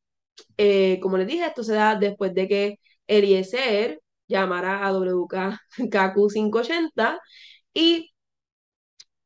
Eh, 0.58 1.00
como 1.02 1.18
les 1.18 1.28
dije, 1.28 1.46
esto 1.46 1.64
se 1.64 1.74
da 1.76 1.96
después 1.96 2.34
de 2.34 2.48
que 2.48 2.80
Eliezer 3.08 4.02
llamara 4.28 4.86
a 4.86 4.92
WKQ580 4.94 7.20
y 7.74 8.12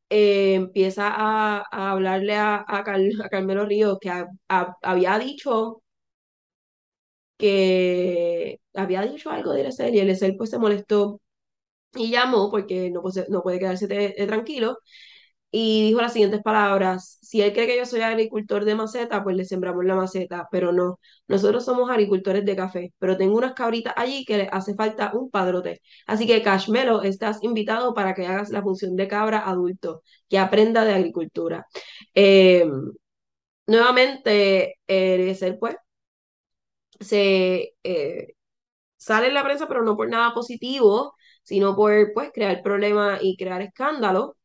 eh, 0.10 0.56
empieza 0.56 1.08
a, 1.10 1.60
a 1.72 1.92
hablarle 1.92 2.36
a, 2.36 2.64
a, 2.68 2.84
Car- 2.84 3.00
a 3.24 3.30
Carmelo 3.30 3.66
Ríos 3.66 3.98
que 4.02 4.12
había 4.82 5.18
dicho 5.20 5.82
que 7.42 8.62
había 8.76 9.04
dicho 9.04 9.32
algo 9.32 9.54
de 9.54 9.62
Eliezer 9.64 9.94
y 9.96 10.00
Eliezer 10.00 10.36
pues 10.38 10.52
se 10.52 10.60
molestó 10.60 11.22
y 11.96 12.12
llamó 12.12 12.50
porque 12.52 12.90
no, 12.92 13.02
puede- 13.02 13.60
quedarse 13.60 13.88
eh, 13.90 14.28
tranquilo 14.28 14.78
y 15.54 15.84
dijo 15.88 16.02
las 16.02 16.14
siguientes 16.14 16.42
palabras, 16.44 17.18
si 17.22 17.42
él 17.42 17.52
cree 17.54 17.68
que 17.68 17.78
yo 17.78 17.86
soy 17.86 18.02
agricultor 18.02 18.64
de 18.66 18.76
maceta, 18.76 19.22
pues 19.24 19.36
le 19.36 19.46
sembramos 19.46 19.84
la 19.86 19.96
maceta, 19.96 20.48
pero 20.52 20.72
no, 20.72 21.00
nosotros 21.28 21.66
somos 21.66 21.90
agricultores 21.90 22.46
de 22.46 22.56
café, 22.56 22.94
pero 23.00 23.18
tengo 23.18 23.38
unas 23.38 23.54
cabritas 23.54 23.94
allí 23.98 24.24
que 24.26 24.38
le 24.38 24.50
hace 24.52 24.76
falta 24.76 25.12
un 25.14 25.30
padrote. 25.30 25.82
Así 26.08 26.26
que 26.28 26.42
Cashmelo, 26.42 27.02
estás 27.04 27.44
invitado 27.44 27.94
para 27.94 28.14
que 28.14 28.26
hagas 28.28 28.50
la 28.52 28.62
función 28.64 28.96
de 28.96 29.08
cabra 29.10 29.40
adulto, 29.50 30.04
que 30.30 30.40
aprenda 30.40 30.86
de 30.86 30.94
agricultura. 30.94 31.68
Eh, 32.16 32.66
nuevamente, 33.68 34.76
Eliezer, 34.88 35.58
pues, 35.60 35.76
se 37.02 37.76
eh, 37.84 38.34
sale 38.98 39.28
en 39.28 39.34
la 39.36 39.44
prensa, 39.44 39.68
pero 39.68 39.84
no 39.84 39.98
por 39.98 40.10
nada 40.10 40.34
positivo, 40.34 41.16
sino 41.44 41.76
por, 41.76 42.14
pues, 42.14 42.32
crear 42.34 42.62
problemas 42.64 43.20
y 43.24 43.38
crear 43.38 43.62
escándalo. 43.62 44.38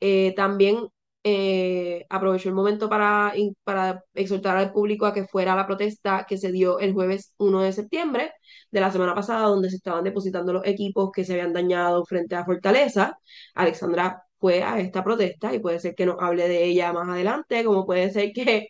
Eh, 0.00 0.34
también 0.36 0.88
eh, 1.24 2.06
aprovechó 2.10 2.48
el 2.48 2.54
momento 2.56 2.88
para, 2.88 3.32
para 3.64 4.04
exhortar 4.14 4.56
al 4.56 4.72
público 4.72 5.06
a 5.06 5.14
que 5.14 5.26
fuera 5.26 5.52
a 5.54 5.56
la 5.56 5.66
protesta 5.66 6.26
que 6.28 6.38
se 6.38 6.52
dio 6.52 6.78
el 6.80 6.92
jueves 6.94 7.34
1 7.38 7.62
de 7.62 7.72
septiembre 7.72 8.32
de 8.70 8.80
la 8.80 8.90
semana 8.90 9.14
pasada, 9.14 9.46
donde 9.48 9.70
se 9.70 9.76
estaban 9.76 10.04
depositando 10.04 10.52
los 10.52 10.66
equipos 10.66 11.10
que 11.12 11.24
se 11.24 11.34
habían 11.34 11.52
dañado 11.52 12.04
frente 12.06 12.34
a 12.36 12.44
Fortaleza. 12.44 13.18
Alexandra 13.54 14.24
fue 14.38 14.62
a 14.62 14.80
esta 14.80 15.04
protesta 15.04 15.54
y 15.54 15.60
puede 15.60 15.78
ser 15.80 15.94
que 15.94 16.06
nos 16.06 16.16
hable 16.20 16.48
de 16.48 16.64
ella 16.64 16.92
más 16.92 17.08
adelante, 17.08 17.64
como 17.64 17.86
puede 17.86 18.10
ser 18.10 18.32
que 18.32 18.68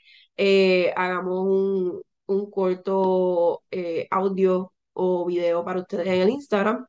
hagamos 0.97 1.45
un, 1.47 2.03
un 2.33 2.51
corto 2.51 3.63
eh, 3.71 4.07
audio 4.11 4.73
o 4.95 5.27
video 5.27 5.65
para 5.65 5.81
ustedes 5.81 6.07
en 6.07 6.21
el 6.23 6.31
Instagram. 6.31 6.87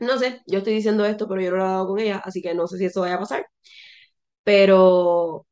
No 0.00 0.18
sé, 0.18 0.42
yo 0.46 0.58
estoy 0.58 0.74
diciendo 0.74 1.04
esto, 1.04 1.28
pero 1.28 1.40
yo 1.42 1.50
no 1.52 1.56
lo 1.58 1.62
he 1.64 1.66
hablado 1.66 1.88
con 1.88 1.98
ella, 2.00 2.22
así 2.24 2.42
que 2.42 2.54
no 2.54 2.66
sé 2.66 2.78
si 2.78 2.86
eso 2.86 3.02
vaya 3.02 3.16
a 3.16 3.20
pasar 3.20 3.46
pero 4.44 5.46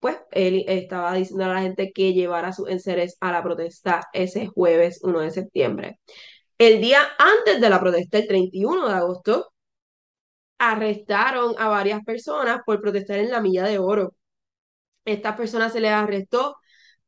pues 0.00 0.18
él 0.32 0.64
estaba 0.68 1.14
diciendo 1.14 1.44
a 1.46 1.48
la 1.54 1.62
gente 1.62 1.92
que 1.92 2.14
llevara 2.14 2.52
sus 2.52 2.68
enseres 2.70 3.16
a 3.20 3.32
la 3.32 3.42
protesta 3.42 4.08
ese 4.12 4.48
jueves 4.48 5.00
1 5.02 5.20
de 5.20 5.30
septiembre. 5.30 6.00
El 6.58 6.80
día 6.80 7.00
antes 7.18 7.60
de 7.60 7.70
la 7.70 7.80
protesta, 7.80 8.18
el 8.18 8.28
31 8.28 8.88
de 8.88 8.94
agosto, 8.94 9.52
arrestaron 10.58 11.54
a 11.58 11.68
varias 11.68 12.02
personas 12.04 12.60
por 12.64 12.80
protestar 12.80 13.18
en 13.18 13.30
la 13.30 13.40
Milla 13.40 13.64
de 13.64 13.78
Oro. 13.78 14.14
Estas 15.04 15.36
personas 15.36 15.72
se 15.72 15.80
les 15.80 15.92
arrestó 15.92 16.56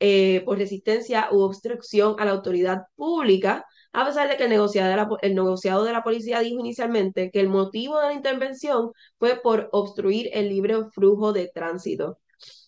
eh, 0.00 0.42
por 0.44 0.58
resistencia 0.58 1.28
u 1.32 1.40
obstrucción 1.40 2.16
a 2.18 2.24
la 2.24 2.32
autoridad 2.32 2.82
pública, 2.96 3.64
a 3.92 4.04
pesar 4.06 4.28
de 4.28 4.36
que 4.36 4.44
el 4.44 4.50
negociado, 4.50 4.90
de 4.90 4.96
la, 4.96 5.08
el 5.22 5.34
negociado 5.34 5.84
de 5.84 5.92
la 5.92 6.02
policía 6.02 6.40
dijo 6.40 6.60
inicialmente 6.60 7.30
que 7.30 7.40
el 7.40 7.48
motivo 7.48 8.00
de 8.00 8.08
la 8.08 8.12
intervención 8.14 8.90
fue 9.18 9.40
por 9.40 9.68
obstruir 9.72 10.30
el 10.32 10.48
libre 10.48 10.76
flujo 10.90 11.32
de 11.32 11.50
tránsito. 11.54 12.18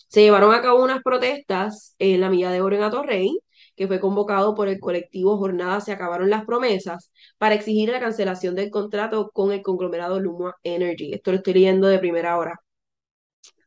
Se 0.08 0.22
llevaron 0.22 0.54
a 0.54 0.62
cabo 0.62 0.82
unas 0.82 1.02
protestas 1.02 1.94
en 1.98 2.20
la 2.20 2.30
Milla 2.30 2.50
de 2.50 2.60
Oro 2.62 2.76
en 2.76 2.82
Atorrey, 2.84 3.38
que 3.76 3.86
fue 3.86 4.00
convocado 4.00 4.54
por 4.54 4.68
el 4.68 4.80
colectivo 4.80 5.36
Jornada 5.36 5.80
Se 5.80 5.92
Acabaron 5.92 6.30
las 6.30 6.44
Promesas, 6.44 7.10
para 7.38 7.54
exigir 7.54 7.90
la 7.90 8.00
cancelación 8.00 8.54
del 8.54 8.70
contrato 8.70 9.30
con 9.32 9.52
el 9.52 9.62
conglomerado 9.62 10.20
Luma 10.20 10.54
Energy. 10.62 11.12
Esto 11.12 11.32
lo 11.32 11.38
estoy 11.38 11.54
leyendo 11.54 11.88
de 11.88 11.98
primera 11.98 12.38
hora. 12.38 12.54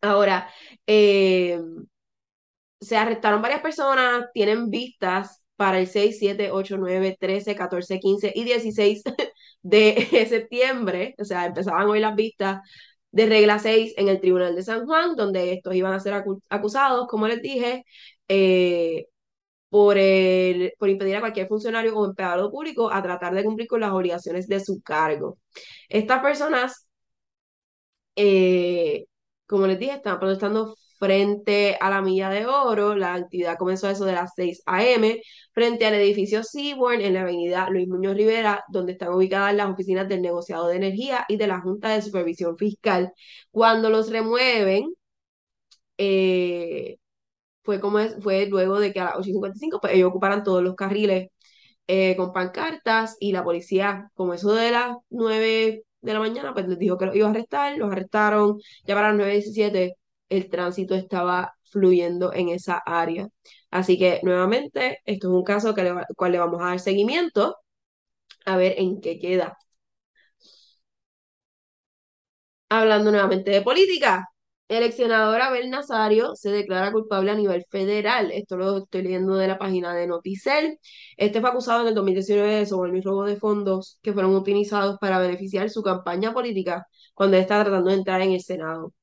Ahora, 0.01 0.49
eh, 0.87 1.59
se 2.79 2.97
arrestaron 2.97 3.41
varias 3.41 3.61
personas, 3.61 4.27
tienen 4.33 4.69
vistas 4.69 5.41
para 5.55 5.79
el 5.79 5.87
6, 5.87 6.17
7, 6.19 6.51
8, 6.51 6.77
9, 6.77 7.17
13, 7.19 7.55
14, 7.55 7.99
15 7.99 8.31
y 8.35 8.43
16 8.45 9.03
de 9.61 10.25
septiembre, 10.29 11.15
o 11.19 11.25
sea, 11.25 11.45
empezaban 11.45 11.87
hoy 11.87 11.99
las 11.99 12.15
vistas 12.15 12.61
de 13.11 13.25
regla 13.25 13.59
6 13.59 13.93
en 13.97 14.07
el 14.09 14.21
Tribunal 14.21 14.55
de 14.55 14.63
San 14.63 14.85
Juan, 14.85 15.15
donde 15.15 15.53
estos 15.53 15.75
iban 15.75 15.93
a 15.93 15.99
ser 15.99 16.13
acu 16.13 16.41
acusados, 16.49 17.07
como 17.07 17.27
les 17.27 17.41
dije, 17.41 17.83
eh, 18.27 19.07
por, 19.69 19.97
impedir 19.97 21.15
a 21.17 21.19
cualquier 21.21 21.47
funcionario 21.47 21.95
o 21.97 22.05
empleado 22.05 22.51
público 22.51 22.91
a 22.91 23.01
tratar 23.03 23.33
de 23.35 23.43
cumplir 23.43 23.67
con 23.67 23.81
las 23.81 23.91
obligaciones 23.91 24.47
de 24.47 24.59
su 24.59 24.81
cargo. 24.81 25.37
Estas 25.89 26.21
personas 26.21 26.87
eh, 28.15 29.05
como 29.47 29.67
les 29.67 29.79
dije, 29.79 29.93
estaban 29.93 30.19
protestando 30.19 30.75
frente 30.99 31.77
a 31.79 31.89
la 31.89 32.01
Milla 32.01 32.29
de 32.29 32.45
Oro. 32.45 32.95
La 32.95 33.15
actividad 33.15 33.57
comenzó 33.57 33.87
a 33.87 33.91
eso 33.91 34.05
de 34.05 34.13
las 34.13 34.31
6 34.35 34.63
a.m. 34.65 35.21
frente 35.53 35.85
al 35.85 35.95
edificio 35.95 36.43
Seabourn 36.43 37.01
en 37.01 37.13
la 37.15 37.21
avenida 37.21 37.69
Luis 37.69 37.87
Muñoz 37.87 38.15
Rivera, 38.15 38.63
donde 38.69 38.93
están 38.93 39.13
ubicadas 39.13 39.55
las 39.55 39.69
oficinas 39.69 40.07
del 40.09 40.21
negociado 40.21 40.67
de 40.67 40.77
energía 40.77 41.25
y 41.27 41.37
de 41.37 41.47
la 41.47 41.61
Junta 41.61 41.89
de 41.89 42.01
Supervisión 42.01 42.57
Fiscal. 42.57 43.13
Cuando 43.51 43.89
los 43.89 44.11
remueven, 44.11 44.93
eh, 45.97 46.97
fue, 47.63 47.79
como 47.79 47.99
es, 47.99 48.15
fue 48.21 48.47
luego 48.47 48.79
de 48.79 48.93
que 48.93 48.99
a 49.01 49.05
las 49.05 49.15
8.55 49.15 49.79
pues, 49.81 49.93
ellos 49.93 50.09
ocuparan 50.09 50.43
todos 50.43 50.63
los 50.63 50.75
carriles 50.75 51.29
eh, 51.87 52.15
con 52.17 52.33
pancartas 52.33 53.17
y 53.19 53.31
la 53.31 53.43
policía, 53.43 54.11
como 54.15 54.33
eso 54.33 54.53
de 54.53 54.71
las 54.71 54.97
9 55.09 55.83
de 56.01 56.13
la 56.13 56.19
mañana, 56.19 56.53
pues 56.53 56.67
les 56.67 56.79
dijo 56.79 56.97
que 56.97 57.05
los 57.07 57.15
iba 57.15 57.27
a 57.27 57.31
arrestar, 57.31 57.77
los 57.77 57.91
arrestaron, 57.91 58.59
ya 58.85 58.95
para 58.95 59.13
las 59.13 59.27
9.17 59.27 59.95
el 60.29 60.49
tránsito 60.49 60.95
estaba 60.95 61.55
fluyendo 61.71 62.33
en 62.33 62.49
esa 62.49 62.77
área. 62.85 63.27
Así 63.71 63.97
que 63.99 64.19
nuevamente, 64.23 64.99
esto 65.05 65.27
es 65.29 65.33
un 65.33 65.43
caso 65.43 65.73
que 65.75 65.83
le, 65.83 65.93
cual 66.15 66.31
le 66.31 66.39
vamos 66.39 66.61
a 66.61 66.65
dar 66.67 66.79
seguimiento 66.79 67.57
a 68.45 68.57
ver 68.57 68.75
en 68.77 69.01
qué 69.01 69.19
queda. 69.19 69.57
Hablando 72.69 73.11
nuevamente 73.11 73.51
de 73.51 73.61
política, 73.61 74.27
el 74.67 74.83
ex 74.83 74.99
Abel 74.99 75.69
Nazario 75.71 76.35
se 76.35 76.51
declara 76.51 76.91
culpable 76.91 77.31
a 77.31 77.35
nivel 77.35 77.65
federal. 77.69 78.31
Esto 78.31 78.57
lo 78.57 78.77
estoy 78.79 79.01
leyendo 79.03 79.35
de 79.35 79.47
la 79.47 79.57
página 79.57 79.93
de 79.95 80.05
Noticel. 80.07 80.79
Este 81.17 81.41
fue 81.41 81.49
acusado 81.49 81.81
en 81.81 81.87
el 81.87 81.95
2019 81.95 82.53
de 82.55 82.65
soborno 82.67 82.97
y 82.97 83.01
robo 83.01 83.23
de 83.25 83.37
fondos 83.37 83.99
que 84.03 84.13
fueron 84.13 84.35
utilizados 84.35 84.97
para 84.99 85.19
beneficiar 85.19 85.69
su 85.71 85.81
campaña 85.81 86.33
política 86.33 86.85
cuando 87.15 87.37
estaba 87.37 87.63
tratando 87.63 87.89
de 87.89 87.95
entrar 87.97 88.21
en 88.21 88.31
el 88.33 88.41
Senado. 88.41 88.93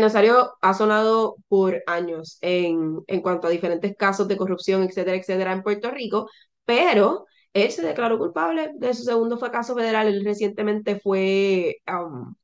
Nazario 0.00 0.52
ha 0.60 0.74
sonado 0.74 1.36
por 1.48 1.82
años 1.86 2.38
en, 2.40 3.00
en 3.06 3.20
cuanto 3.22 3.46
a 3.46 3.50
diferentes 3.50 3.96
casos 3.96 4.28
de 4.28 4.36
corrupción, 4.36 4.82
etcétera, 4.82 5.16
etcétera, 5.16 5.52
en 5.52 5.62
Puerto 5.62 5.90
Rico, 5.90 6.28
pero 6.64 7.26
él 7.52 7.70
se 7.70 7.82
declaró 7.82 8.18
culpable 8.18 8.70
de 8.76 8.94
su 8.94 9.04
segundo 9.04 9.38
fue 9.38 9.50
caso 9.50 9.74
federal. 9.74 10.08
Él 10.08 10.24
recientemente 10.24 11.00
fue 11.00 11.76
um, 11.88 12.34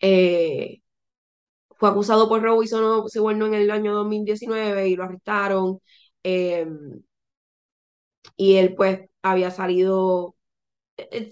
eh, 0.00 0.80
fue 1.78 1.88
acusado 1.90 2.28
por 2.28 2.42
robo 2.42 2.62
y 2.62 2.68
soborno 2.68 3.46
en 3.46 3.54
el 3.54 3.70
año 3.70 3.94
2019 3.94 4.88
y 4.88 4.96
lo 4.96 5.04
arrestaron. 5.04 5.80
eh, 6.24 6.66
y 8.36 8.56
él 8.56 8.74
pues 8.74 9.00
había 9.22 9.50
salido, 9.50 10.36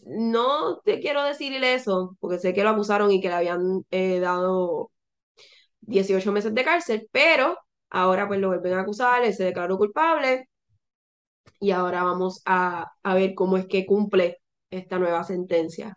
no 0.06 0.80
te 0.84 1.00
quiero 1.00 1.22
decir 1.24 1.52
eso, 1.64 2.16
porque 2.20 2.38
sé 2.38 2.54
que 2.54 2.64
lo 2.64 2.70
acusaron 2.70 3.10
y 3.12 3.20
que 3.20 3.28
le 3.28 3.34
habían 3.34 3.84
eh, 3.90 4.20
dado 4.20 4.90
18 5.82 6.32
meses 6.32 6.54
de 6.54 6.64
cárcel, 6.64 7.08
pero 7.12 7.58
ahora 7.90 8.28
pues 8.28 8.40
lo 8.40 8.48
vuelven 8.48 8.74
a 8.74 8.82
acusar, 8.82 9.24
él 9.24 9.34
se 9.34 9.44
declaró 9.44 9.78
culpable 9.78 10.48
y 11.60 11.70
ahora 11.72 12.02
vamos 12.04 12.42
a, 12.44 12.86
a 13.02 13.14
ver 13.14 13.34
cómo 13.34 13.56
es 13.56 13.66
que 13.66 13.86
cumple 13.86 14.38
esta 14.70 14.98
nueva 14.98 15.24
sentencia. 15.24 15.96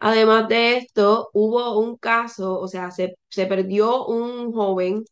Además 0.00 0.48
de 0.48 0.76
esto, 0.78 1.30
hubo 1.32 1.78
un 1.78 1.96
caso, 1.96 2.58
o 2.58 2.66
sea, 2.68 2.90
se, 2.90 3.16
se 3.28 3.46
perdió 3.46 4.06
un 4.06 4.52
joven 4.52 5.04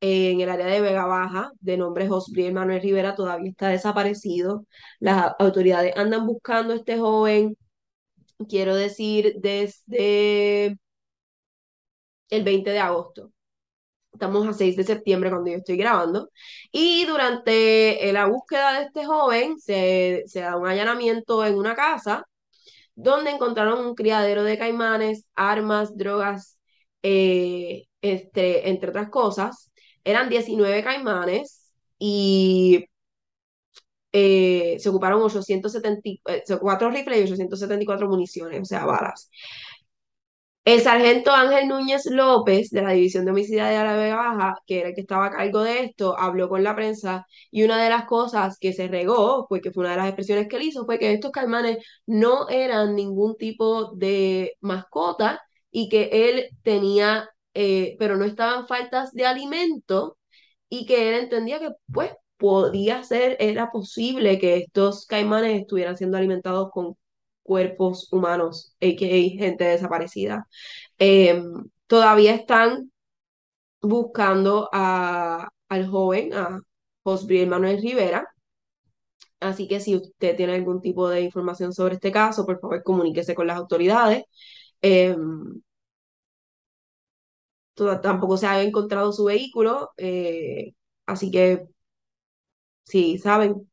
en 0.00 0.40
el 0.40 0.48
área 0.50 0.66
de 0.66 0.80
Vega 0.80 1.06
Baja, 1.06 1.52
de 1.60 1.76
nombre 1.76 2.08
Josbriel 2.08 2.54
Manuel 2.54 2.82
Rivera, 2.82 3.14
todavía 3.14 3.50
está 3.50 3.68
desaparecido. 3.68 4.66
Las 4.98 5.32
autoridades 5.38 5.96
andan 5.96 6.26
buscando 6.26 6.72
a 6.72 6.76
este 6.76 6.98
joven, 6.98 7.56
quiero 8.48 8.74
decir, 8.74 9.34
desde 9.38 10.76
el 12.30 12.44
20 12.44 12.70
de 12.70 12.78
agosto. 12.78 13.32
Estamos 14.12 14.46
a 14.48 14.52
6 14.52 14.76
de 14.76 14.84
septiembre 14.84 15.30
cuando 15.30 15.50
yo 15.50 15.58
estoy 15.58 15.76
grabando. 15.76 16.30
Y 16.72 17.06
durante 17.06 18.08
eh, 18.08 18.12
la 18.12 18.26
búsqueda 18.26 18.74
de 18.80 18.86
este 18.86 19.06
joven 19.06 19.58
se, 19.60 20.24
se 20.26 20.40
da 20.40 20.56
un 20.56 20.68
allanamiento 20.68 21.44
en 21.46 21.56
una 21.56 21.74
casa 21.76 22.26
donde 22.94 23.30
encontraron 23.30 23.84
un 23.86 23.94
criadero 23.94 24.44
de 24.44 24.58
caimanes, 24.58 25.26
armas, 25.36 25.96
drogas, 25.96 26.58
eh, 27.02 27.84
este, 28.02 28.70
entre 28.70 28.90
otras 28.90 29.10
cosas. 29.10 29.69
Eran 30.04 30.28
19 30.28 30.82
caimanes 30.82 31.72
y 31.98 32.86
eh, 34.12 34.76
se 34.80 34.88
ocuparon 34.88 35.22
870, 35.22 36.00
eh, 36.26 36.42
rifles 36.90 37.18
y 37.20 37.22
874 37.22 38.08
municiones, 38.08 38.60
o 38.62 38.64
sea, 38.64 38.84
balas. 38.84 39.30
El 40.64 40.80
sargento 40.82 41.32
Ángel 41.32 41.68
Núñez 41.68 42.04
López, 42.06 42.70
de 42.70 42.82
la 42.82 42.92
División 42.92 43.24
de 43.24 43.30
Homicidios 43.32 43.68
de 43.68 43.74
la 43.74 44.16
Baja, 44.16 44.54
que 44.66 44.80
era 44.80 44.88
el 44.90 44.94
que 44.94 45.00
estaba 45.00 45.26
a 45.26 45.30
cargo 45.30 45.62
de 45.62 45.84
esto, 45.84 46.16
habló 46.18 46.48
con 46.48 46.62
la 46.62 46.76
prensa 46.76 47.26
y 47.50 47.64
una 47.64 47.82
de 47.82 47.88
las 47.90 48.04
cosas 48.04 48.58
que 48.58 48.72
se 48.72 48.86
regó, 48.86 49.46
porque 49.48 49.72
fue 49.72 49.82
una 49.84 49.92
de 49.92 49.96
las 49.96 50.06
expresiones 50.08 50.48
que 50.48 50.56
él 50.56 50.62
hizo, 50.64 50.84
fue 50.84 50.98
que 50.98 51.12
estos 51.12 51.30
caimanes 51.32 51.78
no 52.06 52.48
eran 52.50 52.94
ningún 52.94 53.36
tipo 53.36 53.92
de 53.94 54.52
mascota 54.60 55.40
y 55.70 55.88
que 55.88 56.10
él 56.12 56.50
tenía, 56.62 57.28
eh, 57.54 57.96
pero 57.98 58.16
no 58.16 58.24
estaban 58.24 58.66
faltas 58.66 59.12
de 59.12 59.26
alimento 59.26 60.18
y 60.68 60.86
que 60.86 61.08
él 61.10 61.14
entendía 61.24 61.58
que 61.60 61.70
pues 61.92 62.12
podía 62.36 63.02
ser, 63.04 63.36
era 63.40 63.70
posible 63.70 64.38
que 64.38 64.56
estos 64.58 65.06
caimanes 65.06 65.60
estuvieran 65.60 65.96
siendo 65.96 66.16
alimentados 66.18 66.70
con 66.72 66.96
cuerpos 67.42 68.12
humanos, 68.12 68.74
a.k.a. 68.80 69.38
gente 69.38 69.64
desaparecida. 69.64 70.46
Eh, 70.98 71.42
todavía 71.86 72.34
están 72.34 72.90
buscando 73.82 74.68
a, 74.72 75.48
al 75.68 75.88
joven, 75.88 76.34
a 76.34 76.60
Josbriel 77.04 77.48
Manuel 77.48 77.80
Rivera. 77.82 78.26
Así 79.40 79.66
que 79.68 79.80
si 79.80 79.96
usted 79.96 80.36
tiene 80.36 80.54
algún 80.54 80.80
tipo 80.82 81.08
de 81.08 81.22
información 81.22 81.72
sobre 81.72 81.94
este 81.94 82.12
caso, 82.12 82.44
por 82.44 82.60
favor 82.60 82.82
comuníquese 82.82 83.34
con 83.34 83.46
las 83.46 83.56
autoridades. 83.56 84.24
Eh, 84.82 85.16
tampoco 88.00 88.36
se 88.36 88.46
ha 88.46 88.62
encontrado 88.62 89.12
su 89.12 89.24
vehículo, 89.24 89.90
eh, 89.96 90.72
así 91.06 91.30
que 91.30 91.66
si 92.84 93.18
saben, 93.18 93.70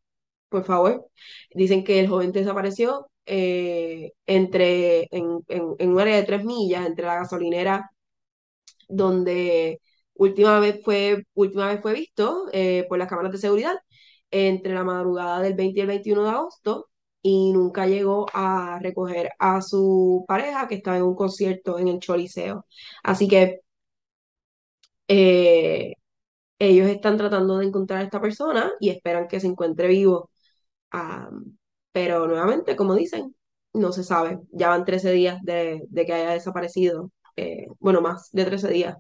por 0.50 0.66
favor, 0.66 1.08
dicen 1.54 1.84
que 1.84 2.00
el 2.00 2.08
joven 2.10 2.32
desapareció 2.32 3.10
eh, 3.26 4.14
entre, 4.26 5.08
en, 5.12 5.44
un 5.92 6.00
área 6.00 6.18
de 6.18 6.24
tres 6.24 6.46
millas 6.46 6.86
entre 6.88 7.06
la 7.06 7.16
gasolinera 7.16 7.92
donde 8.88 9.82
última 10.14 10.60
vez 10.60 10.82
fue, 10.84 11.24
última 11.34 11.68
vez 11.68 11.82
fue 11.82 11.94
visto 11.94 12.46
eh, 12.54 12.86
por 12.90 12.98
las 13.00 13.10
cámaras 13.10 13.32
de 13.32 13.38
seguridad 13.40 13.76
entre 14.32 14.74
la 14.74 14.84
madrugada 14.84 15.42
del 15.42 15.56
20 15.56 15.80
y 15.80 15.82
el 15.82 15.88
21 15.88 16.24
de 16.24 16.30
agosto 16.30 16.90
y 17.22 17.52
nunca 17.54 17.88
llegó 17.88 18.28
a 18.34 18.80
recoger 18.82 19.32
a 19.40 19.62
su 19.62 20.26
pareja 20.28 20.68
que 20.68 20.76
estaba 20.76 20.98
en 20.98 21.04
un 21.04 21.16
concierto 21.16 21.80
en 21.80 21.88
el 21.90 22.00
Choliseo. 22.00 22.66
Así 23.04 23.28
que 23.28 23.62
eh, 25.08 25.96
ellos 26.60 26.90
están 26.90 27.18
tratando 27.18 27.58
de 27.60 27.68
encontrar 27.68 28.02
a 28.02 28.04
esta 28.04 28.22
persona 28.22 28.72
y 28.80 28.90
esperan 28.90 29.28
que 29.28 29.40
se 29.40 29.48
encuentre 29.48 29.88
vivo. 29.88 30.32
pero 31.92 32.28
nuevamente, 32.28 32.76
como 32.76 32.96
dicen, 32.96 33.36
no 33.74 33.92
se 33.92 34.04
sabe. 34.04 34.40
Ya 34.52 34.70
van 34.70 34.86
13 34.86 35.12
días 35.12 35.42
de, 35.44 35.82
que 35.94 36.14
haya 36.14 36.32
desaparecido. 36.32 37.12
Eh, 37.36 37.68
bueno, 37.80 38.02
más 38.02 38.30
de 38.32 38.46
13 38.46 38.70
días. 38.70 38.98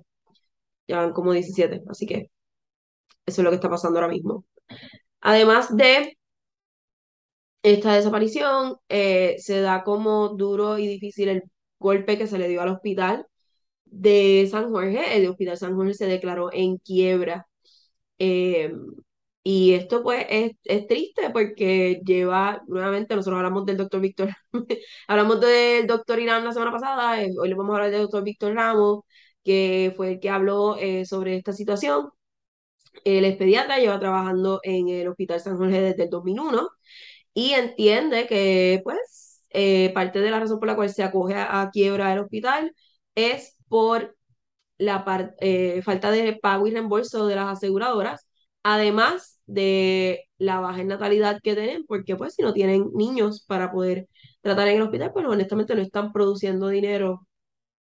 Ya 0.88 0.98
van 1.00 1.14
como 1.14 1.34
17. 1.34 1.84
Así 1.90 2.06
que 2.06 2.32
eso 3.26 3.42
es 3.42 3.44
lo 3.46 3.50
que 3.52 3.56
está 3.56 3.70
pasando 3.70 4.00
ahora 4.00 4.12
mismo. 4.12 4.46
Además 5.22 5.76
de 5.76 6.18
esta 7.64 7.94
desaparición, 7.96 8.78
eh, 8.90 9.36
se 9.40 9.62
da 9.62 9.84
como 9.84 10.30
duro 10.30 10.78
y 10.78 10.88
difícil 10.88 11.30
el 11.30 11.44
golpe 11.80 12.18
que 12.18 12.28
se 12.28 12.38
le 12.38 12.48
dio 12.48 12.62
al 12.62 12.70
hospital 12.70 13.28
de 13.92 14.48
San 14.52 14.72
Jorge. 14.72 15.18
El 15.18 15.28
hospital 15.28 15.58
San 15.58 15.76
Jorge 15.76 15.94
se 15.94 16.08
declaró 16.08 16.50
en 16.54 16.78
quiebra. 16.78 17.48
Eh, 18.20 18.74
y 19.44 19.74
esto 19.74 20.04
pues 20.04 20.26
es, 20.30 20.54
es, 20.66 20.88
triste 20.88 21.30
porque 21.32 22.02
lleva, 22.06 22.62
nuevamente 22.68 23.16
nosotros 23.16 23.38
hablamos 23.38 23.66
del 23.66 23.78
doctor 23.78 24.02
Víctor, 24.02 24.30
hablamos 25.08 25.40
del 25.42 25.88
doctor 25.88 26.20
Irán 26.20 26.44
la 26.44 26.52
semana 26.54 26.72
pasada, 26.72 27.22
eh, 27.24 27.32
hoy 27.40 27.50
le 27.50 27.56
vamos 27.56 27.74
a 27.74 27.78
hablar 27.78 27.92
del 27.92 28.02
doctor 28.02 28.24
Víctor 28.24 28.54
Ramos, 28.56 29.04
que 29.44 29.94
fue 29.96 30.14
el 30.14 30.20
que 30.20 30.30
habló 30.30 30.78
eh, 30.78 31.06
sobre 31.06 31.38
esta 31.38 31.54
situación. 31.54 32.10
Él 33.04 33.26
es 33.26 33.38
pediatra, 33.38 33.80
lleva 33.80 34.00
trabajando 34.00 34.60
en 34.64 34.90
el 34.90 35.08
Hospital 35.08 35.40
San 35.40 35.58
Jorge 35.58 35.82
desde 35.82 36.04
el 36.06 36.10
2001 36.10 36.70
y 37.34 37.54
entiende 37.54 38.28
que 38.28 38.82
pues 38.84 39.44
parte 39.94 40.20
de 40.20 40.32
la 40.32 40.40
razón 40.40 40.60
por 40.60 40.68
la 40.68 40.76
cual 40.76 40.90
se 40.90 41.04
acoge 41.04 41.36
a, 41.36 41.62
a 41.62 41.72
quiebra 41.72 42.14
el 42.14 42.20
hospital 42.20 42.74
es 43.16 43.57
por 43.70 44.16
la 44.78 45.34
eh, 45.40 45.82
falta 45.84 46.12
de 46.12 46.34
pago 46.42 46.68
y 46.68 46.72
reembolso 46.72 47.28
de 47.28 47.36
las 47.36 47.48
aseguradoras, 47.58 48.28
además 48.64 49.42
de 49.48 50.26
la 50.38 50.60
baja 50.60 50.82
en 50.82 50.88
natalidad 50.90 51.40
que 51.44 51.56
tienen, 51.56 51.86
porque 51.88 52.16
pues 52.16 52.36
si 52.36 52.44
no 52.44 52.54
tienen 52.54 52.92
niños 52.94 53.44
para 53.48 53.72
poder 53.72 54.08
tratar 54.42 54.68
en 54.68 54.78
el 54.78 54.84
hospital, 54.84 55.12
pues 55.14 55.26
honestamente 55.26 55.76
no 55.76 55.82
están 55.82 56.12
produciendo 56.14 56.68
dinero. 56.70 57.28